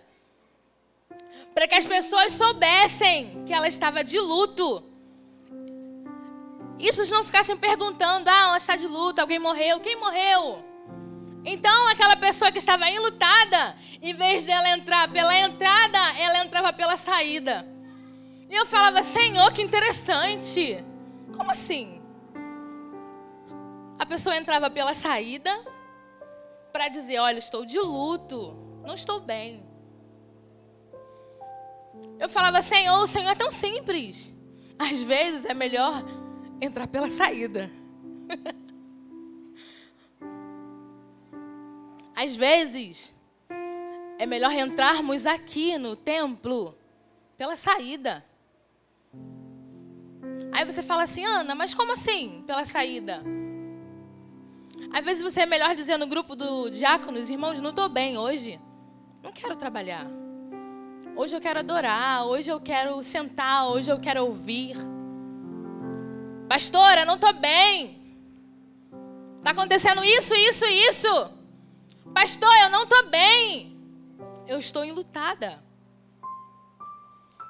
Para 1.55 1.69
que 1.69 1.75
as 1.75 1.87
pessoas 1.87 2.33
soubessem 2.33 3.45
que 3.47 3.53
ela 3.55 3.69
estava 3.69 4.03
de 4.03 4.19
luto. 4.19 4.83
E 6.79 6.93
vocês 6.93 7.11
não 7.11 7.25
ficassem 7.25 7.57
perguntando: 7.57 8.29
ah, 8.29 8.49
ela 8.49 8.57
está 8.57 8.75
de 8.75 8.87
luto, 8.87 9.21
alguém 9.21 9.39
morreu, 9.39 9.81
quem 9.81 9.97
morreu? 9.97 10.65
Então, 11.45 11.89
aquela 11.89 12.17
pessoa 12.17 12.51
que 12.51 12.59
estava 12.59 12.91
enlutada, 12.91 13.77
em 14.03 14.15
vez 14.15 14.45
dela 14.45 14.69
entrar 14.71 15.11
pela 15.13 15.39
entrada, 15.39 15.99
ela 16.19 16.45
entrava 16.45 16.73
pela 16.73 16.97
saída. 16.97 17.67
E 18.49 18.55
eu 18.55 18.67
falava, 18.67 19.03
Senhor, 19.03 19.53
que 19.53 19.63
interessante. 19.63 20.83
Como 21.37 21.51
assim? 21.51 22.01
A 23.99 24.07
pessoa 24.07 24.37
entrava 24.37 24.71
pela 24.71 24.95
saída 24.95 25.53
para 26.73 26.89
dizer: 26.89 27.19
Olha, 27.19 27.39
estou 27.39 27.65
de 27.65 27.79
luto, 27.79 28.57
não 28.85 28.95
estou 28.95 29.21
bem. 29.21 29.74
Eu 32.19 32.29
falava, 32.29 32.63
Senhor, 32.63 33.03
o 33.03 33.07
Senhor 33.07 33.31
é 33.31 33.35
tão 33.35 33.51
simples. 33.51 34.33
Às 34.79 35.03
vezes 35.03 35.45
é 35.45 35.55
melhor 35.55 36.05
entrar 36.61 36.87
pela 36.87 37.11
saída. 37.11 37.71
Às 42.17 42.37
vezes, 42.37 43.13
é 44.19 44.25
melhor 44.25 44.53
entrarmos 44.53 45.27
aqui 45.27 45.77
no 45.77 45.97
templo 45.97 46.79
pela 47.37 47.57
saída. 47.57 48.25
Aí 50.53 50.65
você 50.65 50.83
fala 50.83 51.03
assim, 51.03 51.25
Ana, 51.25 51.55
mas 51.55 51.75
como 51.75 51.93
assim 51.93 52.45
pela 52.47 52.65
saída? 52.65 53.23
Às 54.93 55.05
vezes 55.05 55.23
você 55.23 55.41
é 55.41 55.47
melhor 55.47 55.75
dizer 55.75 55.97
no 55.97 56.07
grupo 56.07 56.37
do 56.37 56.71
diáconos, 56.71 57.29
irmãos, 57.29 57.61
não 57.61 57.71
estou 57.71 57.89
bem 57.89 58.17
hoje. 58.17 58.61
Não 59.21 59.33
quero 59.33 59.57
trabalhar. 59.57 60.07
Hoje 61.17 61.37
eu 61.37 61.41
quero 61.41 61.61
adorar, 61.61 62.27
hoje 62.27 62.51
eu 62.51 62.61
quero 62.61 63.01
sentar, 63.05 63.69
hoje 63.69 63.89
eu 63.91 64.01
quero 64.01 64.25
ouvir. 64.25 64.77
Pastora, 66.49 67.05
não 67.05 67.15
estou 67.15 67.33
bem. 67.33 68.19
Está 69.39 69.51
acontecendo 69.51 70.03
isso, 70.05 70.35
isso, 70.35 70.65
isso. 70.65 71.31
Pastor, 72.13 72.53
eu 72.63 72.71
não 72.71 72.83
estou 72.83 73.07
bem. 73.07 73.79
Eu 74.49 74.59
estou 74.59 74.85
enlutada. 74.85 75.63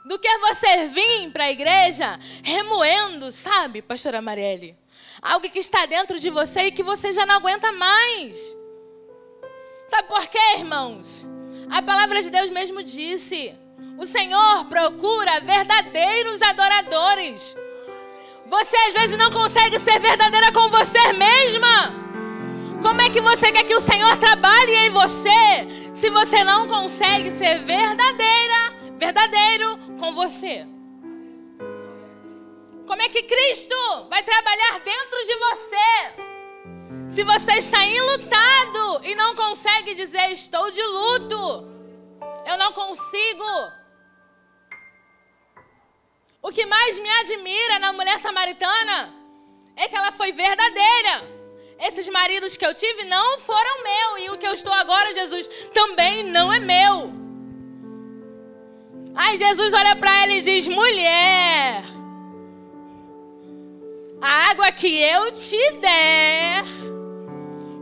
Do 0.05 0.19
que 0.19 0.39
você 0.39 0.87
vir 0.89 1.31
para 1.33 1.45
a 1.45 1.51
igreja 1.51 2.21
remoendo, 2.43 3.33
sabe, 3.33 3.81
pastora 3.81 4.21
Marielle? 4.21 4.77
Algo 5.23 5.49
que 5.49 5.59
está 5.59 5.87
dentro 5.87 6.19
de 6.19 6.29
você 6.29 6.65
e 6.65 6.73
que 6.73 6.83
você 6.83 7.15
já 7.15 7.25
não 7.25 7.37
aguenta 7.37 7.73
mais. 7.73 8.55
Sabe 9.89 10.07
por 10.07 10.27
quê, 10.27 10.59
irmãos? 10.59 11.25
A 11.71 11.83
palavra 11.83 12.23
de 12.23 12.31
Deus 12.31 12.51
mesmo 12.51 12.83
disse: 12.83 13.55
o 13.99 14.07
Senhor 14.07 14.65
procura 14.67 15.41
verdadeiros 15.41 16.43
adoradores. 16.43 17.57
Você 18.47 18.77
às 18.89 18.93
vezes 18.93 19.17
não 19.17 19.31
consegue 19.31 19.79
ser 19.79 19.99
verdadeira 19.99 20.53
com 20.53 20.69
você 20.69 21.13
mesma. 21.13 22.05
Como 22.83 23.01
é 23.01 23.09
que 23.09 23.21
você 23.21 23.51
quer 23.51 23.65
que 23.65 23.75
o 23.75 23.81
Senhor 23.81 24.17
trabalhe 24.19 24.75
em 24.75 24.91
você 24.91 25.91
se 25.95 26.11
você 26.11 26.45
não 26.45 26.69
consegue 26.69 27.31
ser 27.31 27.65
verdadeira, 27.65 28.75
verdadeiro 28.99 29.79
com 29.99 30.15
você? 30.15 30.67
Como 32.87 33.01
é 33.01 33.09
que 33.09 33.23
Cristo 33.23 33.75
vai 34.11 34.23
trabalhar 34.23 34.81
dentro 34.85 35.19
de 35.27 35.35
você? 35.37 36.34
Se 37.11 37.23
você 37.23 37.53
está 37.59 37.85
enlutado 37.85 39.05
e 39.05 39.15
não 39.15 39.35
consegue 39.37 39.95
dizer 39.95 40.33
estou 40.33 40.71
de 40.71 40.83
luto, 40.83 41.69
eu 42.47 42.59
não 42.59 42.73
consigo. 42.73 43.45
O 46.43 46.53
que 46.53 46.67
mais 46.67 46.99
me 46.99 47.11
admira 47.21 47.79
na 47.79 47.93
mulher 47.93 48.19
samaritana 48.19 49.15
é 49.77 49.89
que 49.89 49.97
ela 49.97 50.13
foi 50.13 50.33
verdadeira. 50.33 51.35
Esses 51.79 52.09
maridos 52.09 52.57
que 52.57 52.65
eu 52.65 52.75
tive 52.75 53.05
não 53.05 53.39
foram 53.39 53.83
meu. 53.83 54.19
E 54.19 54.31
o 54.31 54.39
que 54.39 54.47
eu 54.47 54.55
estou 54.55 54.73
agora, 54.73 55.13
Jesus, 55.13 55.49
também 55.73 56.23
não 56.23 56.53
é 56.53 56.59
meu. 56.59 57.13
Aí 59.15 59.39
Jesus 59.39 59.73
olha 59.73 59.95
para 59.97 60.23
ela 60.23 60.33
e 60.33 60.41
diz: 60.41 60.67
mulher, 60.69 61.85
a 64.21 64.51
água 64.51 64.73
que 64.73 65.01
eu 65.01 65.31
te 65.33 65.73
der, 65.81 66.65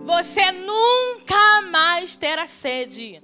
você 0.04 0.50
nunca 0.52 1.62
mais 1.70 2.16
terá 2.16 2.46
sede. 2.46 3.22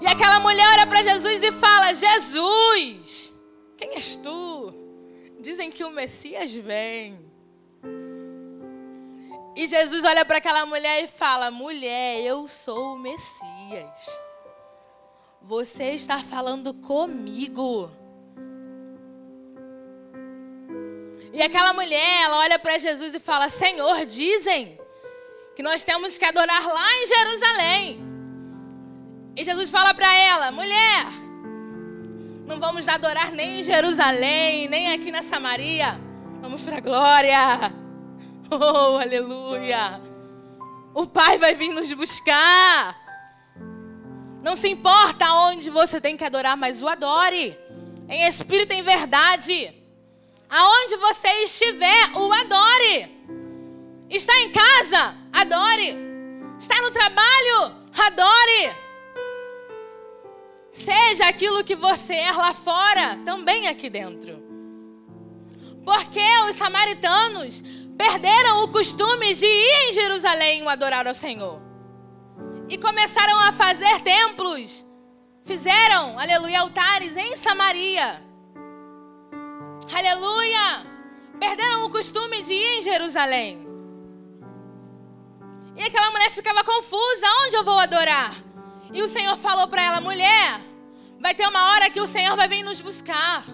E 0.00 0.06
aquela 0.06 0.40
mulher 0.40 0.66
olha 0.70 0.86
para 0.86 1.02
Jesus 1.02 1.42
e 1.42 1.52
fala: 1.52 1.92
Jesus, 1.92 3.34
quem 3.76 3.94
és 3.94 4.16
tu? 4.16 4.74
Dizem 5.40 5.70
que 5.70 5.84
o 5.84 5.90
Messias 5.90 6.52
vem. 6.52 7.18
E 9.54 9.66
Jesus 9.66 10.04
olha 10.04 10.24
para 10.24 10.38
aquela 10.38 10.64
mulher 10.66 11.04
e 11.04 11.08
fala: 11.08 11.50
Mulher, 11.50 12.20
eu 12.20 12.48
sou 12.48 12.94
o 12.94 12.98
Messias. 12.98 14.20
Você 15.42 15.92
está 15.92 16.18
falando 16.20 16.72
comigo. 16.72 17.90
E 21.32 21.42
aquela 21.42 21.72
mulher, 21.72 22.22
ela 22.24 22.38
olha 22.38 22.58
para 22.58 22.78
Jesus 22.78 23.14
e 23.14 23.20
fala: 23.20 23.48
Senhor, 23.48 24.06
dizem 24.06 24.81
que 25.54 25.62
nós 25.62 25.84
temos 25.84 26.16
que 26.16 26.24
adorar 26.24 26.66
lá 26.66 26.88
em 26.94 27.06
Jerusalém. 27.06 28.12
E 29.36 29.44
Jesus 29.44 29.70
fala 29.70 29.94
para 29.94 30.14
ela: 30.14 30.50
Mulher, 30.50 31.06
não 32.46 32.58
vamos 32.58 32.88
adorar 32.88 33.32
nem 33.32 33.60
em 33.60 33.62
Jerusalém, 33.62 34.68
nem 34.68 34.92
aqui 34.92 35.10
na 35.10 35.22
Samaria. 35.22 35.98
Vamos 36.40 36.62
para 36.62 36.78
a 36.78 36.80
glória. 36.80 37.72
Oh, 38.54 38.98
aleluia! 38.98 39.98
O 40.92 41.06
Pai 41.06 41.38
vai 41.38 41.54
vir 41.54 41.70
nos 41.70 41.90
buscar. 41.94 42.94
Não 44.42 44.54
se 44.54 44.68
importa 44.68 45.32
onde 45.46 45.70
você 45.70 45.98
tem 45.98 46.18
que 46.18 46.24
adorar, 46.24 46.54
mas 46.54 46.82
o 46.82 46.88
adore. 46.88 47.56
Em 48.10 48.26
espírito 48.26 48.74
e 48.74 48.76
em 48.76 48.82
verdade. 48.82 49.72
Aonde 50.50 50.96
você 50.96 51.28
estiver, 51.44 52.10
o 52.14 52.30
adore. 52.30 53.22
Está 54.12 54.38
em 54.40 54.52
casa, 54.52 55.16
adore. 55.32 55.96
Está 56.58 56.82
no 56.82 56.90
trabalho, 56.90 57.74
adore. 57.96 58.76
Seja 60.70 61.28
aquilo 61.28 61.64
que 61.64 61.74
você 61.74 62.14
é 62.14 62.30
lá 62.30 62.52
fora, 62.52 63.18
também 63.24 63.68
aqui 63.68 63.88
dentro. 63.88 64.38
Porque 65.82 66.20
os 66.46 66.56
samaritanos 66.56 67.62
perderam 67.96 68.64
o 68.64 68.68
costume 68.68 69.34
de 69.34 69.46
ir 69.46 69.88
em 69.88 69.92
Jerusalém 69.94 70.68
adorar 70.68 71.06
ao 71.06 71.14
Senhor. 71.14 71.58
E 72.68 72.76
começaram 72.76 73.38
a 73.40 73.52
fazer 73.52 74.02
templos. 74.02 74.84
Fizeram, 75.42 76.18
aleluia, 76.18 76.60
altares 76.60 77.16
em 77.16 77.34
Samaria. 77.34 78.22
Aleluia! 79.90 80.86
Perderam 81.40 81.86
o 81.86 81.90
costume 81.90 82.42
de 82.42 82.52
ir 82.52 82.78
em 82.78 82.82
Jerusalém. 82.82 83.61
E 85.76 85.82
aquela 85.82 86.10
mulher 86.10 86.30
ficava 86.30 86.64
confusa: 86.64 87.26
onde 87.44 87.56
eu 87.56 87.64
vou 87.64 87.78
adorar? 87.78 88.34
E 88.92 89.02
o 89.02 89.08
Senhor 89.08 89.36
falou 89.36 89.68
para 89.68 89.82
ela: 89.82 90.00
mulher, 90.00 90.60
vai 91.18 91.34
ter 91.34 91.46
uma 91.46 91.72
hora 91.72 91.90
que 91.90 92.00
o 92.00 92.06
Senhor 92.06 92.36
vai 92.36 92.48
vir 92.48 92.62
nos 92.62 92.80
buscar. 92.80 93.44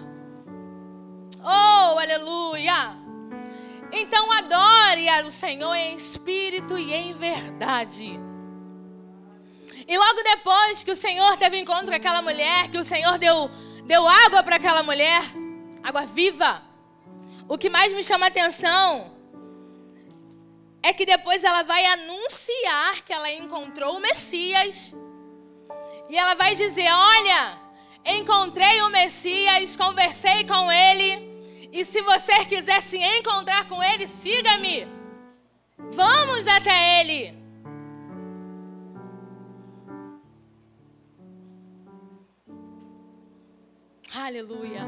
Oh, 1.41 1.97
aleluia! 1.97 2.97
Então 3.91 4.31
adore 4.31 5.07
o 5.25 5.31
Senhor 5.31 5.73
em 5.75 5.95
espírito 5.95 6.77
e 6.77 6.93
em 6.93 7.13
verdade. 7.13 8.19
E 9.87 9.97
logo 9.97 10.21
depois 10.21 10.83
que 10.83 10.91
o 10.91 10.95
Senhor 10.95 11.35
teve 11.37 11.59
encontro 11.59 11.87
com 11.87 11.95
aquela 11.95 12.21
mulher, 12.21 12.69
que 12.69 12.77
o 12.77 12.85
Senhor 12.85 13.17
deu, 13.17 13.49
deu 13.85 14.07
água 14.07 14.43
para 14.43 14.57
aquela 14.57 14.83
mulher, 14.83 15.23
água 15.81 16.05
viva. 16.05 16.61
O 17.47 17.57
que 17.57 17.69
mais 17.69 17.91
me 17.93 18.03
chama 18.03 18.25
a 18.25 18.29
atenção 18.29 19.18
é 20.81 20.93
que 20.93 21.05
depois 21.05 21.43
ela 21.43 21.63
vai 21.63 21.85
anunciar 21.85 23.03
que 23.03 23.13
ela 23.13 23.31
encontrou 23.31 23.97
o 23.97 23.99
Messias. 23.99 24.95
E 26.09 26.17
ela 26.17 26.35
vai 26.35 26.55
dizer: 26.55 26.89
Olha, 26.91 27.59
encontrei 28.05 28.81
o 28.81 28.89
Messias, 28.89 29.75
conversei 29.75 30.45
com 30.45 30.71
ele. 30.71 31.29
E 31.71 31.85
se 31.85 32.01
você 32.01 32.45
quiser 32.45 32.81
se 32.81 32.97
encontrar 32.97 33.67
com 33.67 33.81
Ele, 33.81 34.07
siga-me. 34.07 34.87
Vamos 35.77 36.47
até 36.47 37.01
Ele. 37.01 37.37
Aleluia. 44.15 44.87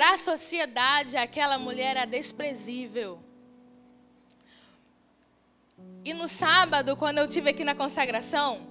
Para 0.00 0.14
a 0.14 0.16
sociedade, 0.16 1.18
aquela 1.18 1.58
mulher 1.58 1.94
era 1.94 2.06
desprezível. 2.06 3.22
E 6.02 6.14
no 6.14 6.26
sábado, 6.26 6.96
quando 6.96 7.18
eu 7.18 7.28
tive 7.28 7.50
aqui 7.50 7.64
na 7.64 7.74
consagração, 7.74 8.66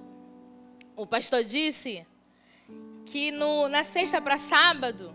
o 0.96 1.06
pastor 1.06 1.44
disse 1.44 2.04
que 3.06 3.30
no, 3.30 3.68
na 3.68 3.84
sexta 3.84 4.20
para 4.20 4.40
sábado 4.40 5.14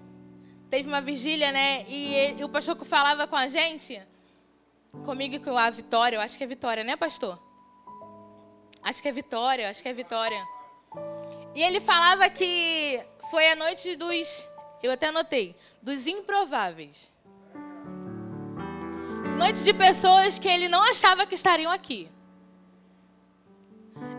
teve 0.70 0.88
uma 0.88 1.02
vigília, 1.02 1.52
né? 1.52 1.84
E, 1.86 2.16
ele, 2.16 2.46
o 2.46 2.48
pastor 2.48 2.78
que 2.78 2.86
falava 2.86 3.28
com 3.28 3.36
a 3.36 3.50
gente, 3.50 4.02
comigo 5.04 5.36
e 5.36 5.40
com 5.40 5.58
a 5.58 5.70
Vitória, 5.70 6.16
eu 6.16 6.22
acho 6.22 6.38
que 6.38 6.46
é 6.46 6.48
Vitória, 6.48 6.86
né, 6.86 6.96
pastor? 6.96 7.38
Acho 8.82 9.02
que 9.02 9.10
é 9.10 9.12
Vitória, 9.12 9.70
acho 9.70 9.84
que 9.84 9.90
é 9.90 9.94
Vitória. 9.94 10.42
E 11.54 11.62
ele 11.62 11.82
falava 11.82 12.30
que 12.30 13.06
foi 13.30 13.52
a 13.52 13.56
noite 13.58 13.98
dos, 13.98 14.48
eu 14.82 14.92
até 14.92 15.08
anotei, 15.08 15.56
dos 15.82 16.08
improváveis. 16.08 17.12
Noite 19.38 19.64
de 19.64 19.74
pessoas 19.74 20.40
que 20.40 20.48
ele 20.48 20.70
não 20.70 20.82
achava 20.82 21.26
que 21.26 21.36
estariam 21.36 21.72
aqui. 21.72 22.10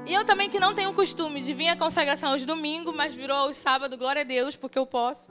E 0.07 0.15
eu 0.15 0.25
também 0.25 0.49
que 0.49 0.61
não 0.61 0.75
tenho 0.75 0.91
o 0.91 0.95
costume 0.95 1.43
de 1.43 1.53
vir 1.53 1.69
à 1.69 1.77
consagração 1.77 2.31
aos 2.31 2.47
domingos, 2.47 2.95
mas 2.95 3.15
virou 3.15 3.37
aos 3.37 3.57
sábados, 3.57 3.99
glória 3.99 4.23
a 4.23 4.25
Deus, 4.25 4.55
porque 4.55 4.79
eu 4.79 4.87
posso. 4.87 5.31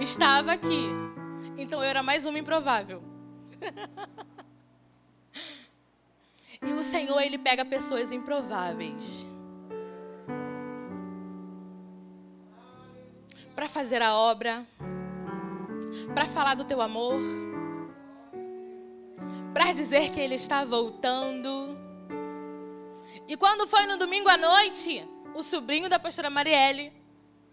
Estava 0.00 0.52
aqui. 0.52 0.88
Então 1.58 1.82
eu 1.82 1.88
era 1.88 2.02
mais 2.02 2.24
uma 2.24 2.38
improvável. 2.38 3.02
e 6.62 6.72
o 6.72 6.82
Senhor, 6.82 7.20
Ele 7.20 7.36
pega 7.36 7.64
pessoas 7.64 8.10
improváveis. 8.10 9.26
Para 13.54 13.68
fazer 13.68 14.02
a 14.02 14.14
obra. 14.14 14.66
Para 16.14 16.26
falar 16.26 16.54
do 16.54 16.64
teu 16.64 16.80
amor. 16.80 17.20
Para 19.52 19.72
dizer 19.72 20.10
que 20.10 20.20
Ele 20.20 20.34
está 20.34 20.64
voltando 20.64 21.84
e 23.26 23.36
quando 23.36 23.66
foi 23.66 23.86
no 23.86 23.96
domingo 23.96 24.28
à 24.28 24.36
noite, 24.36 25.02
o 25.34 25.42
sobrinho 25.42 25.88
da 25.88 25.98
pastora 25.98 26.28
Marielle, 26.28 26.92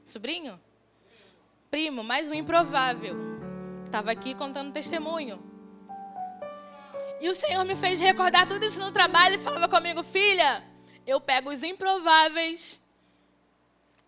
sobrinho? 0.04 0.60
Primo, 1.70 2.04
mais 2.04 2.30
um 2.30 2.34
improvável, 2.34 3.16
estava 3.86 4.12
aqui 4.12 4.36
contando 4.36 4.74
testemunho. 4.74 5.42
E 7.22 7.30
o 7.30 7.36
Senhor 7.36 7.64
me 7.64 7.74
fez 7.74 8.02
recordar 8.02 8.48
tudo 8.48 8.66
isso 8.66 8.82
no 8.82 8.92
trabalho 8.92 9.36
e 9.36 9.44
falava 9.44 9.70
comigo, 9.70 10.04
filha, 10.04 10.62
eu 11.08 11.22
pego 11.22 11.50
os 11.50 11.64
improváveis 11.64 12.81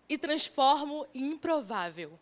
e 0.08 0.18
transformo 0.18 1.06
em 1.14 1.32
improvável. 1.32 2.18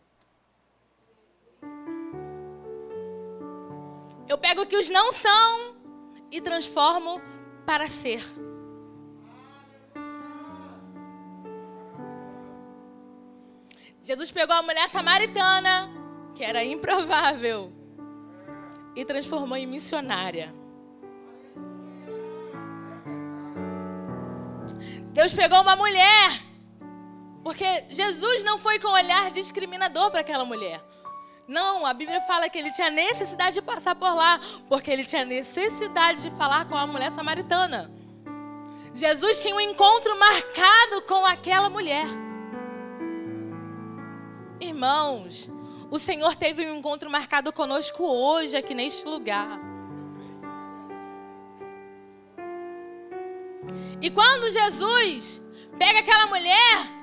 Eu 4.27 4.37
pego 4.37 4.61
o 4.61 4.65
que 4.65 4.77
os 4.77 4.89
não 4.89 5.11
são 5.11 5.75
e 6.31 6.41
transformo 6.41 7.21
para 7.65 7.87
ser. 7.87 8.23
Jesus 14.01 14.31
pegou 14.31 14.55
a 14.55 14.61
mulher 14.61 14.89
samaritana, 14.89 15.89
que 16.35 16.43
era 16.43 16.63
improvável, 16.63 17.71
e 18.95 19.05
transformou 19.05 19.57
em 19.57 19.65
missionária. 19.65 20.53
Deus 25.13 25.31
pegou 25.31 25.61
uma 25.61 25.75
mulher, 25.75 26.41
porque 27.43 27.85
Jesus 27.89 28.43
não 28.43 28.57
foi 28.57 28.79
com 28.79 28.87
olhar 28.87 29.29
discriminador 29.31 30.09
para 30.09 30.21
aquela 30.21 30.45
mulher. 30.45 30.81
Não, 31.47 31.85
a 31.85 31.93
Bíblia 31.93 32.21
fala 32.21 32.47
que 32.47 32.57
ele 32.57 32.71
tinha 32.71 32.89
necessidade 32.89 33.55
de 33.55 33.61
passar 33.61 33.95
por 33.95 34.13
lá, 34.15 34.39
porque 34.69 34.89
ele 34.89 35.03
tinha 35.03 35.25
necessidade 35.25 36.21
de 36.21 36.31
falar 36.31 36.65
com 36.65 36.77
a 36.77 36.87
mulher 36.87 37.11
samaritana. 37.11 37.91
Jesus 38.93 39.41
tinha 39.41 39.53
um 39.53 39.59
encontro 39.59 40.17
marcado 40.17 41.01
com 41.01 41.25
aquela 41.25 41.69
mulher. 41.69 42.07
Irmãos, 44.61 45.51
o 45.91 45.99
Senhor 45.99 46.35
teve 46.35 46.65
um 46.65 46.77
encontro 46.77 47.09
marcado 47.09 47.51
conosco 47.51 48.03
hoje, 48.03 48.55
aqui 48.55 48.73
neste 48.73 49.03
lugar. 49.03 49.59
E 54.01 54.09
quando 54.09 54.51
Jesus 54.51 55.41
pega 55.77 55.99
aquela 55.99 56.27
mulher, 56.27 57.02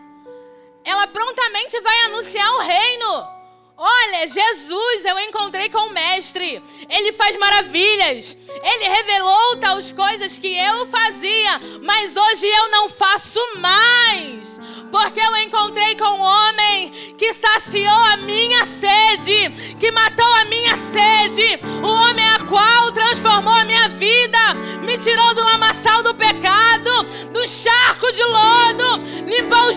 ela 0.84 1.06
prontamente 1.06 1.80
vai 1.80 2.00
anunciar 2.06 2.50
o 2.54 2.60
reino. 2.60 3.40
Olha, 3.76 4.28
Jesus, 4.28 5.04
eu 5.06 5.18
encontrei 5.20 5.70
com 5.70 5.78
o 5.78 5.92
Mestre. 5.92 6.62
Ele 6.88 7.12
faz 7.12 7.36
maravilhas. 7.38 8.36
Ele 8.62 8.88
revelou 8.88 9.56
tais 9.56 9.90
coisas 9.90 10.36
que 10.36 10.54
eu 10.54 10.84
fazia, 10.86 11.58
mas 11.82 12.14
hoje 12.14 12.46
eu 12.46 12.70
não 12.70 12.88
faço 12.90 13.40
mais. 13.56 14.60
Porque 14.90 15.20
eu 15.20 15.36
encontrei 15.36 15.96
com 15.96 16.04
o 16.04 16.20
homem 16.20 17.10
saciou 17.40 18.02
a 18.12 18.16
minha 18.18 18.66
sede, 18.66 19.50
que 19.78 19.90
matou 19.90 20.30
a 20.34 20.44
minha 20.44 20.76
sede, 20.76 21.58
o 21.82 21.86
homem 21.86 22.26
a 22.26 22.38
qual 22.44 22.92
transformou 22.92 23.52
a 23.52 23.64
minha 23.64 23.88
vida, 23.88 24.54
me 24.82 24.98
tirou 24.98 25.34
do 25.34 25.42
lamaçal 25.42 26.02
do 26.02 26.14
pecado, 26.14 27.02
do 27.32 27.46
charco 27.48 28.12
de 28.12 28.22
limpou 28.22 28.39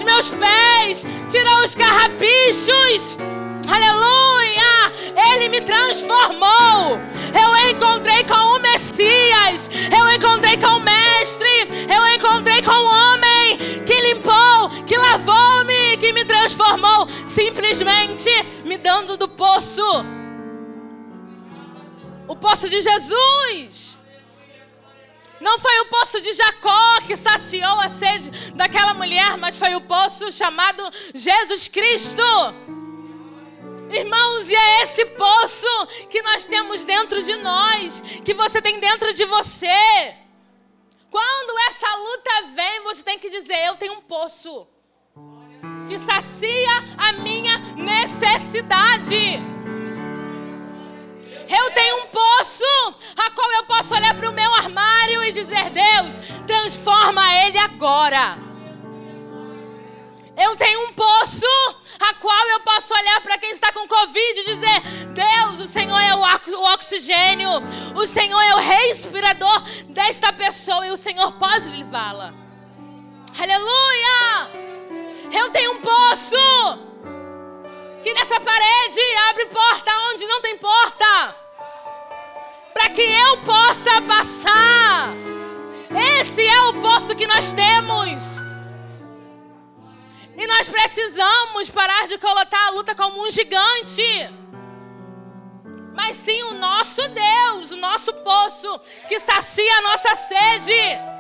meus 0.04 0.30
pés, 0.30 1.06
tirou 1.30 1.64
os 1.64 1.76
carrapichos. 1.76 3.18
Aleluia! 3.68 4.34
Ele 5.32 5.50
me 5.50 5.62
transformou. 5.62 7.00
Eu 7.34 7.70
encontrei 7.70 8.24
com 8.24 8.58
o 8.58 8.60
Messias. 8.60 9.70
Eu 9.96 10.10
encontrei 10.12 10.58
com 10.58 10.78
o 10.78 10.80
Mestre. 10.80 11.68
Eu 11.90 12.08
encontrei 12.16 12.62
com 12.62 12.72
o 12.72 12.86
homem 12.86 13.58
que 13.86 14.00
limpou, 14.02 14.70
que 14.86 14.98
lavou-me, 14.98 15.98
que 15.98 16.14
me 16.14 16.26
transformou. 16.26 17.08
Simplesmente 17.26 18.30
me 18.64 18.78
dando 18.78 19.18
do 19.18 19.28
poço. 19.28 19.84
O 22.28 22.36
poço 22.36 22.70
de 22.70 22.82
Jesus. 22.82 23.93
Não 25.44 25.60
foi 25.60 25.78
o 25.82 25.86
poço 25.88 26.22
de 26.22 26.32
Jacó 26.32 27.02
que 27.06 27.18
saciou 27.18 27.78
a 27.82 27.90
sede 27.90 28.32
daquela 28.54 28.94
mulher, 28.94 29.36
mas 29.38 29.56
foi 29.56 29.76
o 29.76 29.82
poço 29.82 30.32
chamado 30.32 30.82
Jesus 31.14 31.68
Cristo. 31.68 32.24
Irmãos, 33.92 34.50
e 34.50 34.56
é 34.56 34.84
esse 34.84 35.06
poço 35.08 35.68
que 36.10 36.22
nós 36.22 36.46
temos 36.46 36.86
dentro 36.86 37.22
de 37.22 37.36
nós, 37.36 38.02
que 38.24 38.34
você 38.34 38.62
tem 38.62 38.80
dentro 38.80 39.14
de 39.14 39.26
você. 39.26 40.16
Quando 41.12 41.60
essa 41.68 41.94
luta 41.94 42.56
vem, 42.56 42.82
você 42.84 43.04
tem 43.04 43.20
que 43.20 43.30
dizer: 43.30 43.68
Eu 43.68 43.76
tenho 43.76 43.96
um 43.96 44.02
poço 44.02 44.66
que 45.90 46.00
sacia 46.00 46.76
a 46.98 47.12
minha 47.12 47.58
necessidade. 47.76 49.53
Eu 51.50 51.72
tenho 51.72 52.04
um 52.04 52.08
poço 52.08 52.66
a 53.18 53.30
qual 53.32 53.52
eu 53.52 53.64
posso 53.64 53.94
olhar 53.94 54.14
para 54.14 54.30
o 54.30 54.34
meu 54.34 54.54
armário 54.56 55.24
e 55.24 55.32
dizer: 55.32 55.70
Deus, 55.70 56.20
transforma 56.48 57.22
ele 57.46 57.58
agora. 57.58 58.38
Eu 60.36 60.56
tenho 60.56 60.88
um 60.88 60.94
poço 60.94 61.46
a 62.00 62.14
qual 62.16 62.48
eu 62.50 62.60
posso 62.62 62.94
olhar 62.94 63.22
para 63.22 63.38
quem 63.38 63.52
está 63.52 63.72
com 63.72 63.88
Covid 63.88 64.40
e 64.40 64.46
dizer: 64.46 64.82
Deus, 65.14 65.60
o 65.60 65.68
Senhor 65.68 66.00
é 66.00 66.16
o 66.16 66.74
oxigênio, 66.74 67.50
o 67.96 68.08
Senhor 68.08 68.42
é 68.42 68.56
o 68.56 68.60
respirador 68.60 69.62
desta 69.90 70.34
pessoa 70.34 70.88
e 70.88 70.92
o 70.92 70.98
Senhor 70.98 71.34
pode 71.34 71.70
levá-la. 71.70 72.34
Aleluia! 73.38 74.64
Eu 75.32 75.50
tenho 75.50 75.74
um 75.74 75.82
poço 75.82 76.36
que 78.04 78.14
nessa 78.14 78.40
parede 78.40 79.00
abre 79.30 79.46
porta 79.46 79.92
onde 80.12 80.28
não 80.28 80.42
tem 80.42 80.58
porta, 80.58 81.36
para 82.74 82.90
que 82.90 83.02
eu 83.02 83.38
possa 83.44 84.02
passar. 84.02 85.14
Esse 86.20 86.46
é 86.46 86.62
o 86.64 86.82
poço 86.82 87.16
que 87.16 87.26
nós 87.26 87.52
temos. 87.52 88.40
E 90.36 90.48
nós 90.48 90.68
precisamos 90.68 91.70
parar 91.70 92.06
de 92.08 92.18
colocar 92.18 92.68
a 92.68 92.72
luta 92.72 92.94
como 92.94 93.26
um 93.26 93.32
gigante. 93.32 94.04
Mas 95.96 96.18
sim 96.18 96.42
o 96.44 96.56
nosso 96.56 97.08
Deus, 97.08 97.72
o 97.72 97.78
nosso 97.78 98.12
poço, 98.16 98.82
que 99.08 99.20
sacia 99.20 99.78
a 99.78 99.82
nossa 99.82 100.16
sede. 100.16 101.13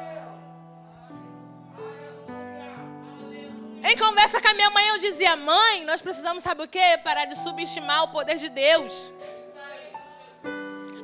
Em 3.83 3.97
conversa 3.97 4.41
com 4.41 4.47
a 4.47 4.53
minha 4.53 4.69
mãe, 4.69 4.87
eu 4.87 4.97
dizia: 4.97 5.35
Mãe, 5.35 5.83
nós 5.83 6.01
precisamos, 6.01 6.41
sabe 6.41 6.63
o 6.63 6.67
que? 6.67 6.97
Parar 6.99 7.25
de 7.25 7.37
subestimar 7.37 8.03
o 8.03 8.07
poder 8.07 8.37
de 8.37 8.47
Deus. 8.47 9.11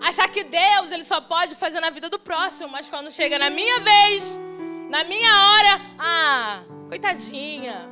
Achar 0.01 0.29
que 0.29 0.45
Deus 0.45 0.91
ele 0.91 1.03
só 1.03 1.19
pode 1.19 1.55
fazer 1.55 1.81
na 1.81 1.89
vida 1.89 2.09
do 2.09 2.17
próximo, 2.17 2.69
mas 2.69 2.89
quando 2.89 3.11
chega 3.11 3.37
na 3.37 3.49
minha 3.49 3.79
vez, 3.81 4.23
na 4.89 5.03
minha 5.03 5.29
hora, 5.29 5.81
ah, 5.99 6.61
coitadinha, 6.87 7.89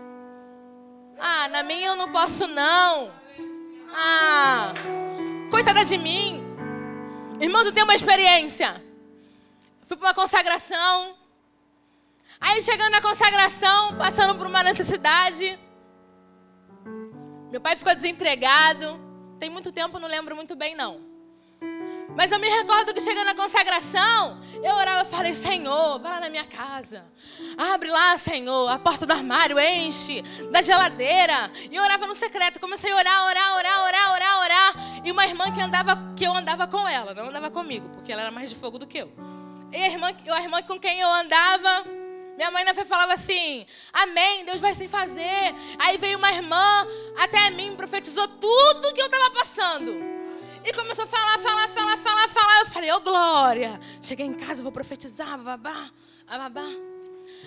ah, 1.19 1.49
na 1.49 1.63
minha 1.63 1.87
eu 1.87 1.95
não 1.97 2.09
posso 2.09 2.47
não. 2.47 3.11
Ah, 3.93 4.71
coitada 5.51 5.83
de 5.83 5.97
mim. 5.97 6.41
Irmãos, 7.41 7.65
eu 7.65 7.73
tenho 7.73 7.85
uma 7.85 7.95
experiência. 7.95 8.81
Fui 9.85 9.97
para 9.97 10.07
uma 10.07 10.13
consagração. 10.13 11.16
Aí 12.39 12.61
chegando 12.61 12.91
na 12.91 13.01
consagração, 13.01 13.95
passando 13.97 14.35
por 14.35 14.47
uma 14.47 14.61
necessidade. 14.61 15.59
Meu 17.51 17.59
pai 17.59 17.75
ficou 17.75 17.95
desempregado. 17.95 18.99
Tem 19.39 19.49
muito 19.49 19.71
tempo, 19.71 19.99
não 19.99 20.07
lembro 20.07 20.35
muito 20.35 20.55
bem 20.55 20.75
não. 20.75 21.01
Mas 22.15 22.31
eu 22.31 22.39
me 22.39 22.49
recordo 22.49 22.95
que 22.95 23.01
chegando 23.01 23.25
na 23.25 23.35
consagração, 23.35 24.41
eu 24.63 24.75
orava 24.75 25.03
e 25.03 25.11
falei: 25.11 25.33
Senhor, 25.35 25.99
vai 25.99 26.13
lá 26.13 26.19
na 26.21 26.29
minha 26.29 26.45
casa. 26.45 27.05
Abre 27.55 27.89
lá, 27.89 28.17
Senhor, 28.17 28.67
a 28.69 28.79
porta 28.79 29.05
do 29.05 29.13
armário, 29.13 29.59
enche, 29.59 30.23
da 30.51 30.61
geladeira. 30.61 31.51
E 31.69 31.75
eu 31.75 31.83
orava 31.83 32.07
no 32.07 32.15
secreto. 32.15 32.59
Comecei 32.59 32.91
a 32.91 32.95
orar, 32.95 33.25
orar, 33.25 33.55
orar, 33.57 33.83
orar, 33.85 34.13
orar, 34.13 34.39
orar. 34.39 34.73
E 35.03 35.11
uma 35.11 35.25
irmã 35.25 35.51
que 35.51 35.61
andava, 35.61 36.13
que 36.15 36.25
eu 36.25 36.33
andava 36.33 36.65
com 36.65 36.87
ela, 36.87 37.13
não 37.13 37.29
andava 37.29 37.51
comigo, 37.51 37.87
porque 37.89 38.11
ela 38.11 38.23
era 38.23 38.31
mais 38.31 38.49
de 38.49 38.55
fogo 38.55 38.79
do 38.79 38.87
que 38.87 38.97
eu. 38.97 39.11
E 39.71 39.75
a 39.77 39.87
irmã, 39.87 40.07
a 40.07 40.41
irmã 40.41 40.63
com 40.63 40.79
quem 40.79 40.99
eu 40.99 41.11
andava, 41.11 41.85
minha 42.37 42.51
mãe 42.51 42.63
na 42.63 42.73
fé 42.73 42.85
falava 42.85 43.13
assim: 43.13 43.65
Amém, 43.91 44.45
Deus 44.45 44.61
vai 44.61 44.75
se 44.75 44.87
fazer. 44.87 45.55
Aí 45.79 45.97
veio 45.97 46.19
uma 46.19 46.31
irmã 46.31 46.87
até 47.17 47.49
mim, 47.49 47.75
profetizou 47.75 48.27
tudo 48.27 48.93
que 48.93 49.01
eu 49.01 49.07
estava 49.07 49.31
passando. 49.31 49.97
E 50.63 50.71
começou 50.71 51.05
a 51.05 51.07
falar, 51.07 51.39
falar, 51.39 51.67
falar, 51.69 51.97
falar, 51.97 52.27
falar. 52.27 52.59
Eu 52.59 52.65
falei, 52.67 52.91
ô 52.91 52.97
oh, 52.97 52.99
glória. 52.99 53.79
Cheguei 54.01 54.25
em 54.25 54.33
casa, 54.33 54.61
vou 54.61 54.71
profetizar, 54.71 55.37
babá, 55.39 55.89
babá. 56.27 56.67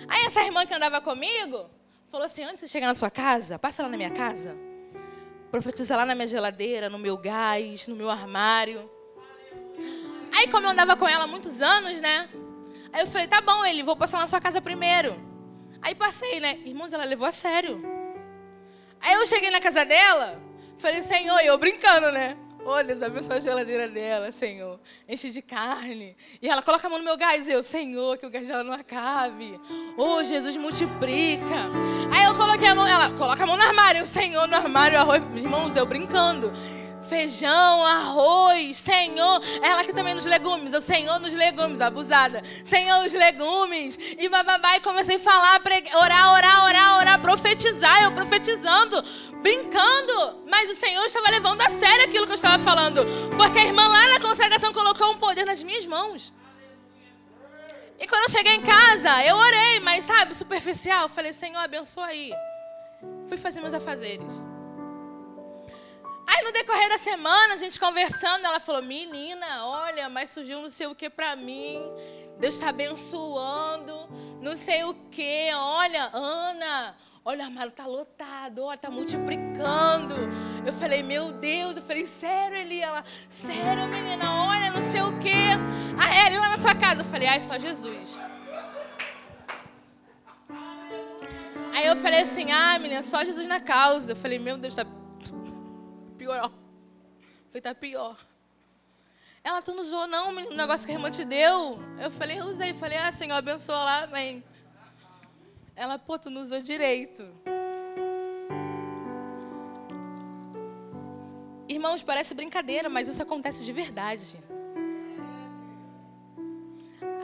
Aí 0.09 0.25
essa 0.25 0.43
irmã 0.43 0.65
que 0.65 0.73
andava 0.73 0.99
comigo 0.99 1.69
falou 2.09 2.25
assim: 2.25 2.43
antes 2.43 2.61
de 2.61 2.67
chegar 2.67 2.87
na 2.87 2.95
sua 2.95 3.09
casa, 3.09 3.57
passa 3.57 3.83
lá 3.83 3.89
na 3.89 3.95
minha 3.95 4.11
casa. 4.11 4.57
Profetiza 5.49 5.95
lá 5.95 6.05
na 6.05 6.15
minha 6.15 6.27
geladeira, 6.27 6.89
no 6.89 6.99
meu 6.99 7.17
gás, 7.17 7.87
no 7.87 7.95
meu 7.95 8.09
armário. 8.09 8.89
Aí, 10.33 10.47
como 10.49 10.65
eu 10.65 10.71
andava 10.71 10.97
com 10.97 11.07
ela 11.07 11.23
há 11.23 11.27
muitos 11.27 11.61
anos, 11.61 12.01
né? 12.01 12.29
Aí 12.93 13.01
eu 13.01 13.07
falei: 13.07 13.27
tá 13.27 13.41
bom, 13.41 13.65
ele, 13.65 13.83
vou 13.83 13.95
passar 13.95 14.19
na 14.19 14.27
sua 14.27 14.41
casa 14.41 14.61
primeiro. 14.61 15.19
Aí 15.81 15.95
passei, 15.95 16.39
né? 16.39 16.59
Irmãos, 16.65 16.93
ela 16.93 17.05
levou 17.05 17.27
a 17.27 17.31
sério. 17.31 17.81
Aí 18.99 19.13
eu 19.13 19.25
cheguei 19.25 19.49
na 19.49 19.59
casa 19.59 19.83
dela, 19.83 20.41
falei: 20.77 21.01
Senhor, 21.01 21.39
eu 21.39 21.57
brincando, 21.57 22.11
né? 22.11 22.37
Oh, 22.63 22.83
Deus, 22.83 23.01
abençoa 23.01 23.37
a 23.37 23.39
geladeira 23.39 23.87
dela, 23.87 24.31
Senhor. 24.31 24.79
Enche 25.09 25.31
de 25.31 25.41
carne. 25.41 26.15
E 26.39 26.47
ela 26.47 26.61
coloca 26.61 26.85
a 26.85 26.89
mão 26.91 26.99
no 26.99 27.05
meu 27.05 27.17
gás. 27.17 27.47
E 27.47 27.51
eu, 27.51 27.63
Senhor, 27.63 28.17
que 28.17 28.25
o 28.25 28.29
gás 28.29 28.47
dela 28.47 28.63
não 28.63 28.73
acabe. 28.73 29.59
Oh, 29.97 30.23
Jesus, 30.23 30.55
multiplica. 30.57 31.55
Aí 32.11 32.23
eu 32.25 32.35
coloquei 32.35 32.67
a 32.67 32.75
mão, 32.75 32.87
ela 32.87 33.09
coloca 33.17 33.41
a 33.43 33.47
mão 33.47 33.57
no 33.57 33.63
armário. 33.63 34.01
Eu, 34.01 34.05
Senhor, 34.05 34.47
no 34.47 34.55
armário, 34.55 34.99
arroz. 34.99 35.23
Irmãos, 35.35 35.75
eu 35.75 35.87
brincando 35.87 36.53
feijão, 37.11 37.85
arroz, 37.85 38.77
Senhor. 38.77 39.41
Ela 39.61 39.83
que 39.83 39.91
também 39.91 40.15
nos 40.15 40.23
legumes, 40.23 40.73
o 40.73 40.81
Senhor 40.81 41.19
nos 41.19 41.33
legumes, 41.33 41.81
abusada. 41.81 42.41
Senhor, 42.63 43.05
os 43.05 43.13
legumes. 43.13 43.99
E 44.17 44.29
bababá, 44.29 44.77
e 44.77 44.79
comecei 44.79 45.17
a 45.17 45.19
falar, 45.19 45.61
orar, 45.93 46.33
orar, 46.33 46.63
orar, 46.63 46.97
orar, 46.99 47.21
profetizar. 47.21 48.03
Eu 48.03 48.13
profetizando, 48.13 49.03
brincando. 49.41 50.41
Mas 50.47 50.71
o 50.71 50.75
Senhor 50.75 51.03
estava 51.05 51.29
levando 51.29 51.61
a 51.61 51.69
sério 51.69 52.05
aquilo 52.05 52.25
que 52.25 52.31
eu 52.31 52.35
estava 52.35 52.63
falando. 52.63 53.05
Porque 53.35 53.59
a 53.59 53.65
irmã 53.65 53.85
lá 53.89 54.07
na 54.07 54.19
consagração 54.21 54.71
colocou 54.71 55.11
um 55.11 55.17
poder 55.17 55.45
nas 55.45 55.61
minhas 55.61 55.85
mãos. 55.85 56.33
E 57.99 58.07
quando 58.07 58.23
eu 58.23 58.29
cheguei 58.29 58.55
em 58.55 58.61
casa, 58.61 59.23
eu 59.25 59.35
orei, 59.35 59.81
mas 59.81 60.05
sabe, 60.05 60.33
superficial. 60.33 61.09
Falei, 61.09 61.33
Senhor, 61.33 61.59
abençoa 61.59 62.05
aí. 62.05 62.31
Fui 63.27 63.37
fazer 63.37 63.59
meus 63.59 63.73
afazeres. 63.73 64.41
Aí 66.33 66.45
no 66.45 66.51
decorrer 66.53 66.87
da 66.87 66.97
semana, 66.97 67.55
a 67.55 67.57
gente 67.57 67.77
conversando, 67.77 68.45
ela 68.45 68.61
falou: 68.61 68.81
Menina, 68.81 69.65
olha, 69.65 70.07
mas 70.07 70.29
surgiu 70.29 70.61
não 70.61 70.69
sei 70.69 70.87
o 70.87 70.95
que 70.95 71.09
para 71.09 71.35
mim. 71.35 71.77
Deus 72.39 72.53
está 72.53 72.69
abençoando, 72.69 74.07
não 74.41 74.55
sei 74.55 74.85
o 74.85 74.93
que. 75.11 75.49
Olha, 75.53 76.09
Ana, 76.13 76.95
olha, 77.25 77.43
o 77.43 77.45
armário 77.47 77.69
está 77.69 77.85
lotado, 77.85 78.63
olha, 78.63 78.75
está 78.75 78.89
multiplicando. 78.89 80.15
Eu 80.65 80.71
falei: 80.71 81.03
Meu 81.03 81.33
Deus, 81.33 81.75
eu 81.75 81.83
falei: 81.83 82.05
Sério, 82.05 82.57
Eli? 82.57 82.79
Ela, 82.79 83.03
sério, 83.27 83.89
menina, 83.89 84.33
olha, 84.45 84.71
não 84.71 84.81
sei 84.81 85.01
o 85.01 85.19
que. 85.19 85.33
Ah, 85.99 86.27
Eli, 86.27 86.37
lá 86.37 86.47
na 86.47 86.57
sua 86.57 86.73
casa. 86.73 87.01
Eu 87.01 87.05
falei: 87.05 87.27
Ai, 87.27 87.41
só 87.41 87.59
Jesus. 87.59 88.17
Aí 91.73 91.85
eu 91.85 91.97
falei 91.97 92.21
assim: 92.21 92.53
Ah, 92.53 92.79
menina, 92.79 93.03
só 93.03 93.25
Jesus 93.25 93.45
na 93.45 93.59
causa. 93.59 94.13
Eu 94.13 94.15
falei: 94.15 94.39
Meu 94.39 94.57
Deus, 94.57 94.77
está 94.77 95.00
pior. 96.21 96.51
Foi 97.51 97.59
tá 97.59 97.73
pior. 97.73 98.15
Ela, 99.43 99.59
tu 99.59 99.73
não 99.73 99.81
usou 99.81 100.05
não 100.05 100.29
o 100.29 100.53
negócio 100.53 100.85
que 100.85 100.91
a 100.91 100.95
irmã 100.95 101.09
te 101.09 101.25
deu? 101.25 101.79
Eu 101.99 102.11
falei, 102.11 102.39
eu 102.39 102.45
usei. 102.45 102.75
Falei, 102.75 102.99
ah, 102.99 103.11
Senhor, 103.11 103.35
abençoa 103.35 103.83
lá, 103.83 104.03
amém. 104.03 104.43
Ela, 105.75 105.97
pô, 105.97 106.19
tu 106.19 106.29
não 106.29 106.43
usou 106.43 106.61
direito. 106.61 107.27
Irmãos, 111.67 112.03
parece 112.03 112.35
brincadeira, 112.35 112.87
mas 112.87 113.07
isso 113.07 113.23
acontece 113.23 113.65
de 113.65 113.73
verdade. 113.73 114.39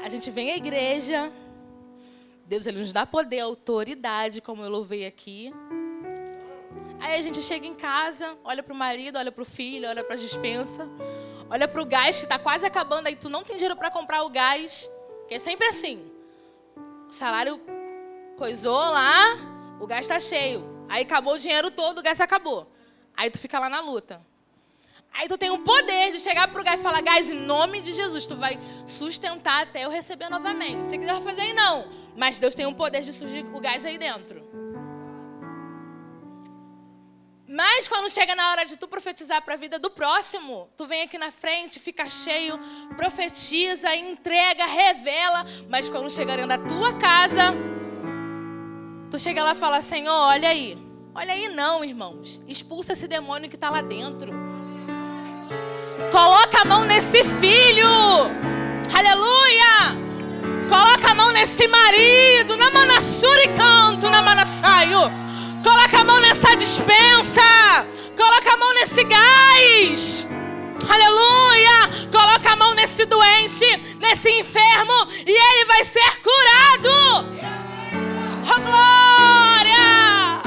A 0.03 0.09
gente 0.09 0.31
vem 0.31 0.51
à 0.51 0.57
igreja, 0.57 1.31
Deus 2.47 2.65
ele 2.65 2.79
nos 2.79 2.91
dá 2.91 3.05
poder, 3.05 3.41
autoridade, 3.41 4.41
como 4.41 4.63
eu 4.63 4.69
louvei 4.71 5.05
aqui. 5.05 5.53
Aí 6.99 7.19
a 7.19 7.21
gente 7.21 7.41
chega 7.41 7.65
em 7.65 7.75
casa, 7.75 8.37
olha 8.43 8.63
para 8.63 8.73
o 8.73 8.75
marido, 8.75 9.17
olha 9.17 9.31
para 9.31 9.41
o 9.41 9.45
filho, 9.45 9.87
olha 9.87 10.03
para 10.03 10.15
a 10.15 10.17
dispensa, 10.17 10.87
olha 11.49 11.67
para 11.67 11.81
o 11.81 11.85
gás 11.85 12.17
que 12.17 12.23
está 12.23 12.39
quase 12.39 12.65
acabando, 12.65 13.07
aí 13.07 13.15
tu 13.15 13.29
não 13.29 13.43
tem 13.43 13.55
dinheiro 13.55 13.75
para 13.75 13.91
comprar 13.91 14.23
o 14.23 14.29
gás, 14.29 14.89
que 15.27 15.35
é 15.35 15.39
sempre 15.39 15.67
assim. 15.67 16.03
O 17.07 17.11
salário 17.11 17.61
coisou 18.37 18.77
lá, 18.77 19.21
o 19.79 19.87
gás 19.87 20.01
está 20.01 20.19
cheio. 20.19 20.77
Aí 20.89 21.03
acabou 21.03 21.33
o 21.33 21.39
dinheiro 21.39 21.69
todo, 21.69 21.99
o 21.99 22.01
gás 22.03 22.19
acabou. 22.19 22.67
Aí 23.15 23.29
tu 23.29 23.37
fica 23.37 23.59
lá 23.59 23.69
na 23.69 23.79
luta. 23.79 24.21
Aí 25.13 25.27
tu 25.27 25.37
tem 25.37 25.49
o 25.49 25.59
poder 25.59 26.11
de 26.11 26.19
chegar 26.19 26.47
pro 26.49 26.63
gás 26.63 26.79
e 26.79 26.83
falar, 26.83 27.01
gás, 27.01 27.29
em 27.29 27.39
nome 27.39 27.81
de 27.81 27.93
Jesus, 27.93 28.25
tu 28.25 28.35
vai 28.35 28.59
sustentar 28.85 29.63
até 29.63 29.85
eu 29.85 29.89
receber 29.89 30.29
novamente. 30.29 30.89
Se 30.89 30.97
quiser 30.97 31.19
fazer 31.21 31.41
aí, 31.41 31.53
não. 31.53 31.87
Mas 32.15 32.37
Deus 32.37 32.53
tem 32.53 32.65
o 32.67 32.73
poder 32.73 33.01
de 33.01 33.11
surgir 33.11 33.45
o 33.53 33.59
gás 33.59 33.83
aí 33.83 33.97
dentro. 33.97 34.46
Mas 37.47 37.87
quando 37.87 38.09
chega 38.09 38.35
na 38.35 38.51
hora 38.51 38.65
de 38.65 38.75
tu 38.75 38.89
profetizar 38.89 39.41
para 39.41 39.53
a 39.53 39.57
vida 39.57 39.79
do 39.79 39.89
próximo, 39.89 40.69
tu 40.75 40.85
vem 40.85 41.03
aqui 41.03 41.17
na 41.17 41.31
frente, 41.31 41.79
fica 41.79 42.09
cheio, 42.09 42.59
profetiza, 42.97 43.95
entrega, 43.95 44.65
revela. 44.65 45.45
Mas 45.69 45.87
quando 45.87 46.09
chegarem 46.11 46.45
da 46.45 46.57
tua 46.57 46.93
casa, 46.95 47.55
tu 49.09 49.17
chega 49.17 49.45
lá 49.45 49.53
e 49.53 49.55
fala: 49.55 49.81
Senhor, 49.81 50.11
olha 50.11 50.49
aí. 50.49 50.77
Olha 51.15 51.33
aí, 51.33 51.47
não, 51.47 51.85
irmãos. 51.85 52.39
Expulsa 52.47 52.93
esse 52.93 53.07
demônio 53.07 53.49
que 53.49 53.55
está 53.55 53.69
lá 53.69 53.81
dentro. 53.81 54.31
Coloca 56.11 56.61
a 56.61 56.65
mão 56.65 56.83
nesse 56.83 57.23
filho. 57.23 57.87
Aleluia. 58.93 59.95
Coloca 60.67 61.11
a 61.11 61.15
mão 61.15 61.31
nesse 61.31 61.65
marido. 61.67 62.57
Na 62.57 62.69
manassuri 62.69 63.47
canto, 63.55 64.09
na 64.09 64.21
manassaio. 64.21 65.26
Coloca 65.67 65.99
a 65.99 66.03
mão 66.05 66.19
nessa 66.21 66.55
dispensa. 66.55 67.41
Coloca 68.15 68.53
a 68.53 68.57
mão 68.57 68.73
nesse 68.75 69.03
gás. 69.03 70.25
Aleluia! 70.89 72.07
Coloca 72.09 72.53
a 72.53 72.55
mão 72.55 72.73
nesse 72.73 73.05
doente, 73.05 73.97
nesse 73.99 74.29
enfermo, 74.29 74.93
e 75.25 75.29
ele 75.29 75.65
vai 75.65 75.83
ser 75.83 76.21
curado. 76.21 77.35
Oh, 78.49 78.61
glória! 78.61 80.41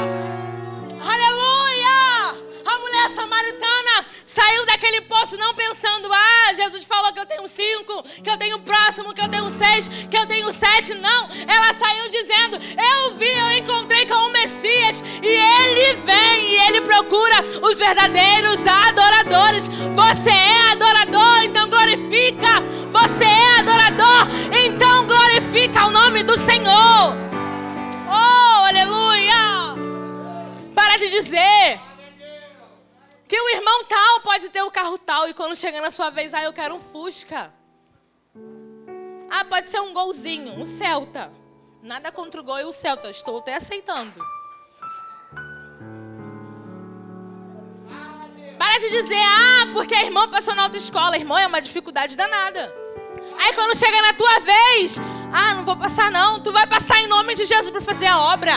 Aleluia! 1.05 2.35
A 2.65 2.79
mulher 2.79 3.11
samaritana 3.15 4.07
saiu 4.31 4.65
daquele 4.65 5.01
poço 5.01 5.37
não 5.37 5.53
pensando, 5.55 6.09
ah, 6.13 6.55
Jesus 6.55 6.85
falou 6.85 7.13
que 7.13 7.19
eu 7.19 7.27
tenho 7.27 7.49
cinco, 7.49 8.01
que 8.23 8.31
eu 8.31 8.37
tenho 8.37 8.61
próximo, 8.61 9.13
que 9.13 9.21
eu 9.21 9.29
tenho 9.29 9.51
seis, 9.51 9.89
que 9.89 10.17
eu 10.17 10.25
tenho 10.25 10.53
sete. 10.53 10.95
Não, 10.95 11.29
ela 11.49 11.75
saiu 11.75 12.09
dizendo, 12.09 12.57
eu 12.57 13.17
vi, 13.17 13.29
eu 13.29 13.51
encontrei 13.59 14.07
com 14.07 14.15
o 14.15 14.31
Messias 14.31 15.03
e 15.21 15.27
ele 15.27 15.95
vem 15.95 16.45
e 16.45 16.57
ele 16.69 16.81
procura 16.83 17.45
os 17.61 17.77
verdadeiros 17.77 18.65
adoradores. 18.69 19.65
Você 19.97 20.31
é 20.31 20.71
adorador, 20.71 21.43
então 21.43 21.69
glorifica. 21.69 22.61
Você 22.93 23.25
é 23.25 23.59
adorador, 23.59 24.29
então 24.65 25.07
glorifica 25.07 25.87
o 25.87 25.91
nome 25.91 26.23
do 26.23 26.37
Senhor. 26.37 27.17
Oh, 28.09 28.65
aleluia! 28.69 29.75
Para 30.73 30.97
de 30.99 31.11
dizer 31.11 31.90
que 33.31 33.41
o 33.41 33.49
irmão 33.51 33.85
tal 33.85 34.21
pode 34.23 34.49
ter 34.49 34.61
o 34.61 34.73
carro 34.73 34.99
tal 34.99 35.29
e 35.29 35.33
quando 35.33 35.55
chega 35.55 35.81
na 35.81 35.93
sua 35.93 36.11
vez, 36.11 36.35
ah, 36.35 36.43
eu 36.43 36.53
quero 36.53 36.75
um 36.75 36.81
Fusca. 36.81 37.55
Ah, 39.31 39.45
pode 39.45 39.71
ser 39.71 39.79
um 39.79 39.95
golzinho, 39.95 40.53
um 40.55 40.67
Celta. 40.67 41.33
Nada 41.81 42.11
contra 42.11 42.41
o 42.41 42.45
gol 42.45 42.59
e 42.59 42.65
o 42.65 42.73
Celta, 42.73 43.09
estou 43.09 43.39
até 43.39 43.55
aceitando. 43.55 44.13
Para 48.59 48.79
de 48.81 48.89
dizer, 48.89 49.23
ah, 49.23 49.67
porque 49.75 49.95
a 49.95 50.03
irmã 50.03 50.29
passou 50.29 50.57
na 50.57 50.65
autoescola. 50.65 51.17
Irmão, 51.17 51.39
é 51.39 51.47
uma 51.47 51.63
dificuldade 51.63 52.17
danada. 52.17 52.75
Aí 53.39 53.53
quando 53.53 53.77
chega 53.77 54.03
na 54.03 54.13
tua 54.13 54.41
vez, 54.41 54.99
ah, 55.33 55.55
não 55.55 55.65
vou 55.65 55.77
passar 55.77 56.11
não. 56.11 56.41
Tu 56.41 56.51
vai 56.51 56.67
passar 56.67 57.01
em 57.01 57.07
nome 57.07 57.37
de 57.37 57.47
Jesus 57.47 57.71
para 57.71 57.81
fazer 57.81 58.07
a 58.07 58.19
obra. 58.19 58.55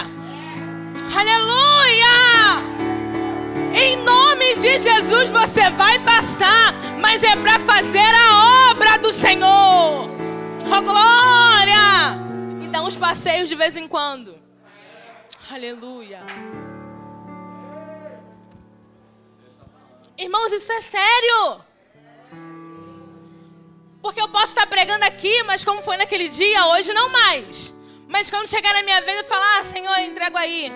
Aleluia! 1.15 2.82
Em 3.73 3.95
nome 3.97 4.55
de 4.55 4.79
Jesus 4.79 5.31
você 5.31 5.69
vai 5.71 5.97
passar, 6.05 6.73
mas 7.01 7.23
é 7.23 7.35
para 7.35 7.59
fazer 7.59 8.13
a 8.15 8.69
obra 8.69 8.97
do 8.99 9.11
Senhor. 9.11 10.09
Oh 10.65 10.81
glória! 10.81 12.19
E 12.61 12.67
dá 12.67 12.83
uns 12.83 12.95
passeios 12.95 13.49
de 13.49 13.55
vez 13.55 13.75
em 13.75 13.87
quando. 13.87 14.39
Aleluia. 15.51 16.21
Irmãos, 20.15 20.51
isso 20.51 20.71
é 20.71 20.81
sério. 20.81 21.61
Porque 24.03 24.21
eu 24.21 24.29
posso 24.29 24.47
estar 24.47 24.67
pregando 24.67 25.03
aqui, 25.05 25.41
mas 25.43 25.65
como 25.65 25.81
foi 25.81 25.97
naquele 25.97 26.29
dia, 26.29 26.67
hoje 26.67 26.93
não 26.93 27.09
mais. 27.09 27.73
Mas 28.07 28.29
quando 28.29 28.47
chegar 28.47 28.73
na 28.73 28.83
minha 28.83 29.01
vez, 29.01 29.17
eu 29.17 29.23
falar, 29.23 29.59
ah, 29.59 29.63
Senhor, 29.63 29.97
entrego 29.99 30.37
aí. 30.37 30.71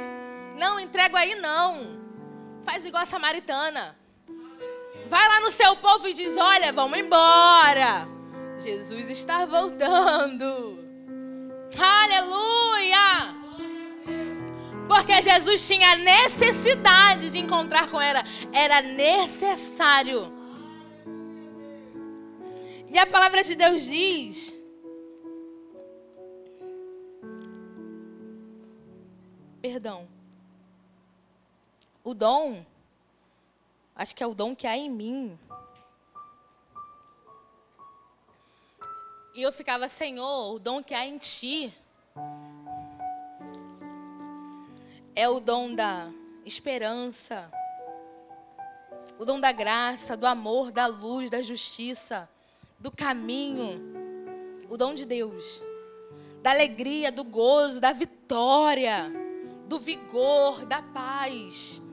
Não, 0.56 0.80
entrego 0.80 1.16
aí 1.16 1.36
não. 1.36 1.97
Faz 2.68 2.84
igual 2.84 3.04
a 3.04 3.06
samaritana. 3.06 3.98
Vai 5.08 5.26
lá 5.30 5.40
no 5.40 5.52
seu 5.54 5.78
povo 5.78 6.06
e 6.06 6.14
diz: 6.14 6.36
Olha, 6.36 6.74
vamos 6.74 7.00
embora. 7.00 8.06
Jesus 8.62 9.10
está 9.10 9.46
voltando. 9.46 10.78
Aleluia! 11.80 13.34
Porque 14.86 15.22
Jesus 15.22 15.66
tinha 15.66 15.96
necessidade 15.96 17.30
de 17.30 17.40
encontrar 17.40 17.90
com 17.90 18.02
ela. 18.02 18.22
Era 18.52 18.82
necessário. 18.82 20.34
E 22.90 23.00
a 23.00 23.06
palavra 23.06 23.46
de 23.46 23.56
Deus 23.56 23.86
diz. 23.86 24.54
Perdão 29.62 30.17
o 32.08 32.14
dom, 32.14 32.66
acho 33.94 34.16
que 34.16 34.24
é 34.24 34.26
o 34.26 34.34
dom 34.34 34.56
que 34.56 34.66
há 34.66 34.78
em 34.78 34.90
mim. 34.90 35.38
E 39.36 39.42
eu 39.42 39.52
ficava, 39.52 39.90
Senhor, 39.90 40.54
o 40.54 40.58
dom 40.58 40.82
que 40.82 40.94
há 40.94 41.06
em 41.06 41.18
ti 41.18 41.78
é 45.14 45.28
o 45.28 45.42
dom 45.42 45.76
da 45.76 46.10
esperança, 46.46 47.52
o 49.20 49.26
dom 49.26 49.38
da 49.38 49.52
graça, 49.52 50.16
do 50.16 50.26
amor, 50.26 50.72
da 50.72 50.86
luz, 50.86 51.30
da 51.30 51.42
justiça, 51.42 52.30
do 52.80 52.90
caminho, 52.90 53.82
o 54.70 54.78
dom 54.78 54.94
de 54.94 55.06
Deus, 55.06 55.62
da 56.42 56.52
alegria, 56.52 57.12
do 57.12 57.26
gozo, 57.26 57.82
da 57.82 57.92
vitória, 57.92 59.12
do 59.68 59.78
vigor, 59.78 60.66
da 60.66 60.82
paz 60.82 61.86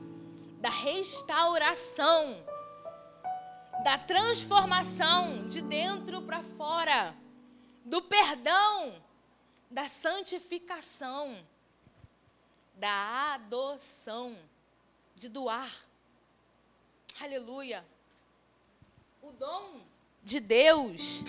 da 0.65 0.71
restauração, 0.71 2.43
da 3.83 3.99
transformação 3.99 5.45
de 5.45 5.61
dentro 5.61 6.23
para 6.23 6.41
fora, 6.41 7.15
do 7.85 8.01
perdão, 8.01 8.99
da 9.69 9.87
santificação, 9.87 11.37
da 12.73 13.35
adoção, 13.35 14.35
de 15.13 15.29
doar. 15.29 15.71
Aleluia. 17.21 17.85
O 19.21 19.31
dom 19.33 19.81
de 20.23 20.39
Deus, 20.39 21.21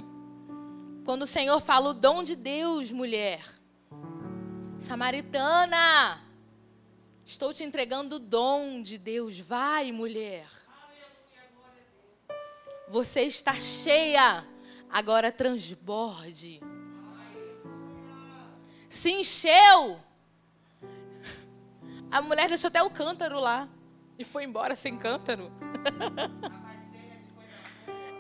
quando 1.05 1.25
o 1.25 1.27
Senhor 1.27 1.61
fala 1.61 1.91
o 1.91 1.93
dom 1.93 2.23
de 2.23 2.35
Deus, 2.35 2.91
mulher, 2.91 3.45
samaritana, 4.79 6.26
Estou 7.27 7.53
te 7.53 7.65
entregando 7.65 8.17
o 8.17 8.21
dom 8.21 8.81
de 8.81 8.97
Deus. 8.97 9.41
Vai, 9.41 9.91
mulher. 9.91 10.47
Você 12.87 13.23
está 13.23 13.55
cheia. 13.55 14.45
Agora 14.89 15.33
transborde. 15.33 16.61
Se 18.89 19.11
encheu. 19.11 19.99
A 22.13 22.23
mulher 22.23 22.49
deixou 22.49 22.69
até 22.69 22.81
o 22.81 22.89
cântaro 22.89 23.41
lá. 23.41 23.69
E 24.17 24.23
foi 24.23 24.45
embora 24.45 24.77
sem 24.77 24.97
cântaro. 24.97 25.51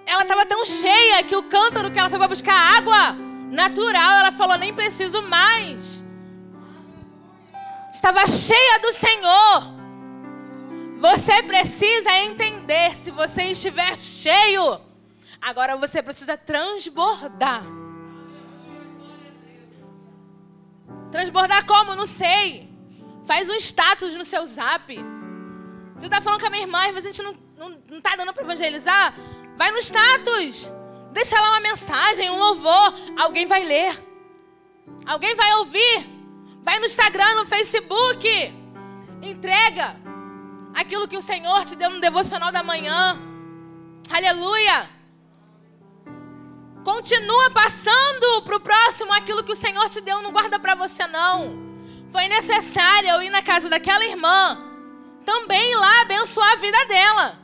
ela 0.05 0.23
estava 0.23 0.45
tão 0.45 0.67
cheia 0.67 1.23
que 1.23 1.37
o 1.37 1.49
cântaro 1.49 1.93
que 1.93 1.99
ela 1.99 2.11
foi 2.11 2.19
para 2.19 2.27
buscar 2.27 2.77
água 2.77 3.13
natural, 3.53 4.19
ela 4.19 4.33
falou: 4.33 4.59
nem 4.59 4.75
preciso 4.75 5.23
mais 5.23 6.05
estava 7.97 8.27
cheia 8.27 8.79
do 8.79 8.93
Senhor. 8.93 9.77
Você 11.01 11.43
precisa 11.43 12.11
entender 12.19 12.95
se 12.95 13.11
você 13.11 13.45
estiver 13.45 13.99
cheio. 13.99 14.81
Agora 15.41 15.77
você 15.77 16.03
precisa 16.03 16.37
transbordar. 16.37 17.63
Transbordar 21.11 21.67
como? 21.67 21.95
Não 21.95 22.07
sei. 22.07 22.71
Faz 23.25 23.49
um 23.49 23.55
status 23.55 24.15
no 24.15 24.25
seu 24.25 24.47
zap. 24.47 24.95
Você 25.95 26.07
está 26.07 26.21
falando 26.21 26.41
com 26.41 26.47
a 26.47 26.51
minha 26.51 26.65
irmã, 26.65 26.79
mas 26.93 27.07
a 27.07 27.09
gente 27.09 27.23
não, 27.23 27.35
não, 27.57 27.83
não 27.91 28.01
tá 28.01 28.15
dando 28.15 28.33
para 28.33 28.43
evangelizar? 28.43 29.15
Vai 29.57 29.71
no 29.71 29.79
status. 29.79 30.71
Deixa 31.13 31.41
lá 31.41 31.49
uma 31.53 31.61
mensagem, 31.61 32.31
um 32.31 32.39
louvor. 32.39 32.95
Alguém 33.19 33.47
vai 33.47 33.65
ler. 33.65 34.05
Alguém 35.07 35.35
vai 35.35 35.55
ouvir. 35.55 36.16
Vai 36.67 36.81
no 36.81 36.87
Instagram, 36.87 37.37
no 37.37 37.47
Facebook. 37.47 38.27
Entrega 39.23 39.95
aquilo 40.75 41.07
que 41.07 41.17
o 41.17 41.23
Senhor 41.23 41.65
te 41.65 41.77
deu 41.77 41.89
no 41.89 42.01
devocional 42.01 42.51
da 42.51 42.61
manhã. 42.61 43.17
Aleluia. 44.11 44.91
Continua 46.83 47.51
passando 47.51 48.43
para 48.43 48.57
o 48.57 48.61
próximo 48.69 49.13
aquilo 49.13 49.45
que 49.45 49.53
o 49.53 49.63
Senhor 49.65 49.89
te 49.89 50.01
deu, 50.01 50.21
não 50.23 50.33
guarda 50.33 50.59
para 50.59 50.75
você 50.75 51.07
não. 51.07 51.57
Foi 52.11 52.27
necessário 52.27 53.11
eu 53.11 53.23
ir 53.23 53.31
na 53.31 53.43
casa 53.43 53.69
daquela 53.69 54.05
irmã, 54.05 54.59
também 55.25 55.73
lá 55.77 56.01
abençoar 56.01 56.53
a 56.53 56.57
vida 56.57 56.85
dela. 56.87 57.39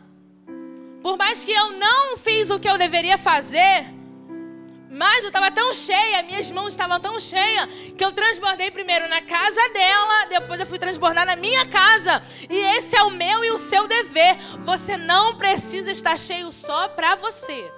Por 1.01 1.17
mais 1.17 1.45
que 1.45 1.53
eu 1.53 1.71
não 1.79 2.17
fiz 2.17 2.51
o 2.51 2.59
que 2.59 2.69
eu 2.69 2.77
deveria 2.77 3.17
fazer, 3.17 3.87
mas 4.93 5.23
eu 5.23 5.29
estava 5.29 5.51
tão 5.51 5.73
cheia, 5.73 6.23
minhas 6.23 6.51
mãos 6.51 6.69
estavam 6.69 7.01
tão 7.01 7.19
cheias, 7.19 7.67
que 7.97 8.05
eu 8.05 8.13
transbordei 8.13 8.71
primeiro 8.71 9.09
na 9.09 9.23
casa 9.23 9.69
dela, 9.71 10.27
depois 10.27 10.61
eu 10.61 10.67
fui 10.67 10.79
transbordar 10.79 11.25
na 11.25 11.35
minha 11.35 11.65
casa. 11.65 12.23
E 12.51 12.59
esse 12.77 12.95
é 12.95 13.03
o 13.03 13.09
meu 13.09 13.43
e 13.43 13.51
o 13.53 13.59
seu 13.59 13.89
dever. 13.89 14.37
Você 14.67 14.99
não 14.99 15.39
precisa 15.39 15.91
estar 15.91 16.19
cheio 16.19 16.53
só 16.53 16.89
para 16.89 17.15
você. 17.15 17.73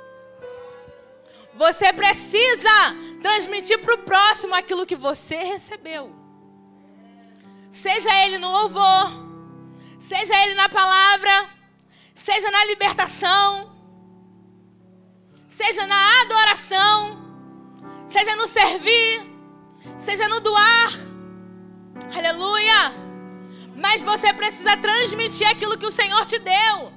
Você 1.54 1.92
precisa 1.92 2.96
transmitir 3.22 3.78
para 3.78 3.94
o 3.94 3.98
próximo 3.98 4.56
aquilo 4.56 4.84
que 4.84 4.96
você 4.96 5.36
recebeu. 5.36 6.12
Seja 7.70 8.12
ele 8.24 8.38
no 8.38 8.50
louvor, 8.50 9.12
seja 10.00 10.36
ele 10.42 10.54
na 10.54 10.68
palavra, 10.68 11.48
seja 12.12 12.50
na 12.50 12.64
libertação, 12.64 13.73
seja 15.54 15.86
na 15.86 16.20
adoração, 16.22 17.16
seja 18.08 18.34
no 18.34 18.48
servir, 18.48 19.22
seja 19.96 20.28
no 20.28 20.40
doar. 20.40 20.90
Aleluia! 22.12 22.92
Mas 23.76 24.02
você 24.02 24.32
precisa 24.32 24.76
transmitir 24.76 25.48
aquilo 25.48 25.78
que 25.78 25.86
o 25.86 25.92
Senhor 25.92 26.24
te 26.26 26.40
deu. 26.40 26.92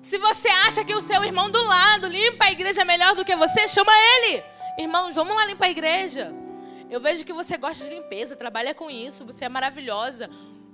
Se 0.00 0.16
você 0.18 0.48
acha 0.66 0.84
que 0.84 0.94
o 0.94 1.00
seu 1.00 1.24
irmão 1.24 1.50
do 1.50 1.62
lado 1.64 2.06
limpa 2.06 2.44
a 2.46 2.52
igreja 2.52 2.84
melhor 2.84 3.16
do 3.16 3.24
que 3.24 3.34
você, 3.34 3.66
chama 3.66 3.92
ele. 4.14 4.44
Irmãos, 4.78 5.16
vamos 5.16 5.34
lá 5.34 5.44
limpar 5.44 5.66
a 5.66 5.70
igreja. 5.70 6.32
Eu 6.88 7.00
vejo 7.00 7.24
que 7.24 7.32
você 7.32 7.56
gosta 7.56 7.84
de 7.84 7.90
limpeza, 7.90 8.36
trabalha 8.36 8.74
com 8.74 8.88
isso, 8.88 9.26
você 9.26 9.44
é 9.44 9.48
maravilhosa. 9.48 10.30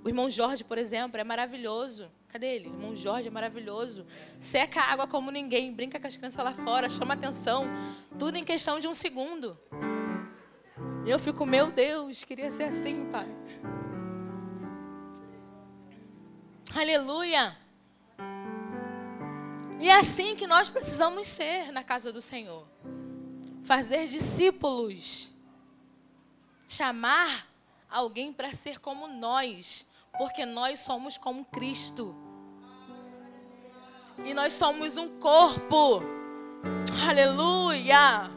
O 0.07 0.09
irmão 0.09 0.31
Jorge, 0.31 0.63
por 0.63 0.79
exemplo, 0.79 1.21
é 1.21 1.25
maravilhoso. 1.25 2.09
Cadê 2.29 2.55
ele? 2.55 2.69
O 2.69 2.75
irmão 2.75 2.95
Jorge 2.95 3.27
é 3.27 3.31
maravilhoso. 3.31 4.07
Seca 4.39 4.81
a 4.81 4.93
água 4.93 5.09
como 5.09 5.33
ninguém, 5.33 5.75
brinca 5.75 5.99
com 5.99 6.07
as 6.07 6.17
crianças 6.17 6.45
lá 6.45 6.55
fora, 6.55 6.89
chama 6.89 7.15
atenção. 7.15 7.65
Tudo 8.17 8.37
em 8.37 8.45
questão 8.45 8.79
de 8.79 8.87
um 8.87 8.95
segundo. 8.95 9.59
Eu 11.05 11.19
fico, 11.19 11.45
meu 11.45 11.73
Deus, 11.73 12.23
queria 12.23 12.53
ser 12.53 12.69
assim, 12.69 13.11
pai. 13.11 13.27
Aleluia. 16.73 17.59
E 19.81 19.89
é 19.89 19.97
assim 19.97 20.37
que 20.37 20.47
nós 20.47 20.71
precisamos 20.71 21.27
ser 21.27 21.73
na 21.73 21.83
casa 21.83 22.13
do 22.13 22.23
Senhor. 22.23 22.65
Fazer 23.65 24.07
discípulos. 24.07 25.33
Chamar 26.69 27.49
alguém 27.91 28.33
para 28.33 28.55
ser 28.55 28.79
como 28.79 29.09
nós, 29.09 29.85
porque 30.19 30.45
nós 30.47 30.81
somos 30.81 31.19
como 31.19 31.45
Cristo. 31.45 32.15
E 34.25 34.33
nós 34.33 34.53
somos 34.53 34.97
um 34.97 35.19
corpo. 35.19 36.03
Aleluia! 37.09 38.31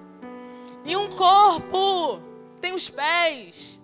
E 0.85 0.95
um 0.95 1.09
corpo 1.09 2.21
tem 2.59 2.73
os 2.73 2.89
pés. 2.89 3.79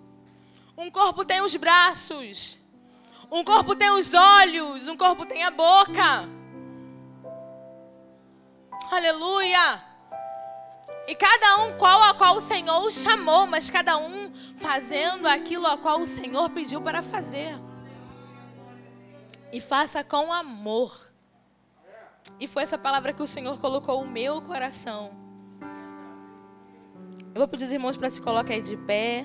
Um 0.76 0.90
corpo 0.90 1.24
tem 1.24 1.40
os 1.40 1.56
braços. 1.56 2.58
Um 3.30 3.42
corpo 3.42 3.74
tem 3.74 3.90
os 3.90 4.12
olhos. 4.12 4.88
Um 4.88 4.96
corpo 4.96 5.24
tem 5.24 5.42
a 5.42 5.50
boca. 5.50 6.28
Aleluia! 8.90 9.82
E 11.08 11.14
cada 11.14 11.58
um 11.62 11.78
qual 11.78 12.02
a 12.02 12.14
qual 12.14 12.36
o 12.36 12.40
Senhor 12.40 12.82
o 12.82 12.90
chamou, 12.90 13.46
mas 13.46 13.70
cada 13.70 13.96
um 13.96 14.32
fazendo 14.56 15.26
aquilo 15.26 15.66
a 15.66 15.78
qual 15.78 16.00
o 16.00 16.06
Senhor 16.06 16.50
pediu 16.50 16.80
para 16.80 17.02
fazer. 17.02 17.54
E 19.56 19.60
faça 19.60 20.04
com 20.04 20.30
amor. 20.30 21.10
E 22.38 22.46
foi 22.46 22.62
essa 22.62 22.76
palavra 22.76 23.14
que 23.14 23.22
o 23.22 23.26
Senhor 23.26 23.58
colocou 23.58 24.04
no 24.04 24.10
meu 24.10 24.42
coração. 24.42 25.10
Eu 27.34 27.38
vou 27.38 27.48
pedir 27.48 27.64
os 27.64 27.72
irmãos 27.72 27.96
para 27.96 28.10
se 28.10 28.20
colocar 28.20 28.60
de 28.60 28.76
pé. 28.76 29.24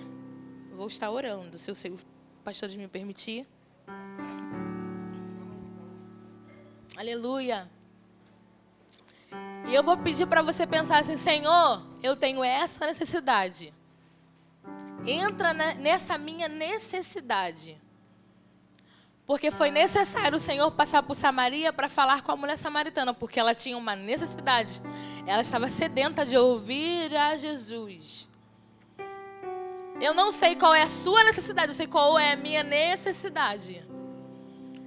vou 0.77 0.87
estar 0.87 1.11
orando, 1.11 1.57
se 1.57 1.69
o 1.69 1.99
pastor 2.45 2.69
me 2.69 2.87
permitir. 2.87 3.45
Aleluia. 6.95 7.69
E 9.67 9.75
eu 9.75 9.83
vou 9.83 9.97
pedir 9.97 10.27
para 10.27 10.41
você 10.41 10.65
pensar 10.65 10.99
assim: 10.99 11.17
Senhor, 11.17 11.85
eu 12.01 12.15
tenho 12.15 12.41
essa 12.41 12.85
necessidade. 12.85 13.73
Entra 15.05 15.53
nessa 15.53 16.17
minha 16.17 16.47
necessidade. 16.47 17.77
Porque 19.31 19.49
foi 19.49 19.71
necessário 19.71 20.35
o 20.35 20.41
Senhor 20.41 20.69
passar 20.71 21.01
por 21.01 21.15
Samaria 21.15 21.71
para 21.71 21.87
falar 21.87 22.21
com 22.21 22.33
a 22.33 22.35
mulher 22.35 22.57
samaritana, 22.57 23.13
porque 23.13 23.39
ela 23.39 23.55
tinha 23.55 23.77
uma 23.77 23.95
necessidade. 23.95 24.81
Ela 25.25 25.39
estava 25.39 25.69
sedenta 25.69 26.25
de 26.25 26.35
ouvir 26.35 27.15
a 27.15 27.37
Jesus. 27.37 28.27
Eu 30.01 30.13
não 30.13 30.33
sei 30.33 30.57
qual 30.57 30.75
é 30.75 30.81
a 30.81 30.89
sua 30.89 31.23
necessidade, 31.23 31.69
eu 31.69 31.75
sei 31.75 31.87
qual 31.87 32.19
é 32.19 32.33
a 32.33 32.35
minha 32.35 32.61
necessidade. 32.61 33.81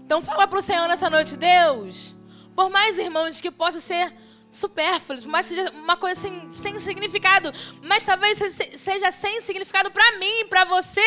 Então 0.04 0.20
fala 0.20 0.46
para 0.46 0.58
o 0.58 0.62
Senhor 0.62 0.86
nessa 0.88 1.08
noite, 1.08 1.38
Deus, 1.38 2.14
por 2.54 2.68
mais 2.68 2.98
irmãos 2.98 3.40
que 3.40 3.50
possa 3.50 3.80
ser 3.80 4.12
supérfluos, 4.50 5.24
mas 5.24 5.46
seja 5.46 5.70
uma 5.70 5.96
coisa 5.96 6.20
sem, 6.20 6.52
sem 6.52 6.78
significado, 6.78 7.50
mas 7.82 8.04
talvez 8.04 8.38
seja 8.74 9.10
sem 9.10 9.40
significado 9.40 9.90
para 9.90 10.18
mim, 10.18 10.46
para 10.50 10.66
você, 10.66 11.00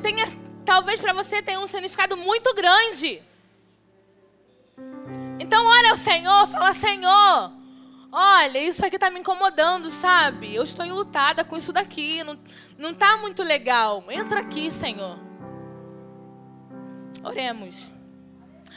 tenha, 0.00 0.24
talvez 0.66 1.00
para 1.00 1.14
você 1.14 1.40
tenha 1.40 1.60
um 1.60 1.66
significado 1.66 2.16
muito 2.16 2.52
grande. 2.54 3.22
Então 5.38 5.64
ora 5.64 5.90
ao 5.90 5.96
Senhor, 5.96 6.48
fala 6.48 6.74
Senhor, 6.74 7.52
olha, 8.10 8.58
isso 8.58 8.84
aqui 8.84 8.96
está 8.96 9.08
me 9.08 9.20
incomodando, 9.20 9.90
sabe? 9.90 10.54
Eu 10.54 10.64
estou 10.64 10.84
enlutada 10.84 11.44
com 11.44 11.56
isso 11.56 11.72
daqui, 11.72 12.22
não, 12.24 12.38
não 12.76 12.92
tá 12.92 13.16
muito 13.18 13.42
legal. 13.42 14.04
Entra 14.10 14.40
aqui, 14.40 14.70
Senhor. 14.72 15.18
Oremos. 17.22 17.95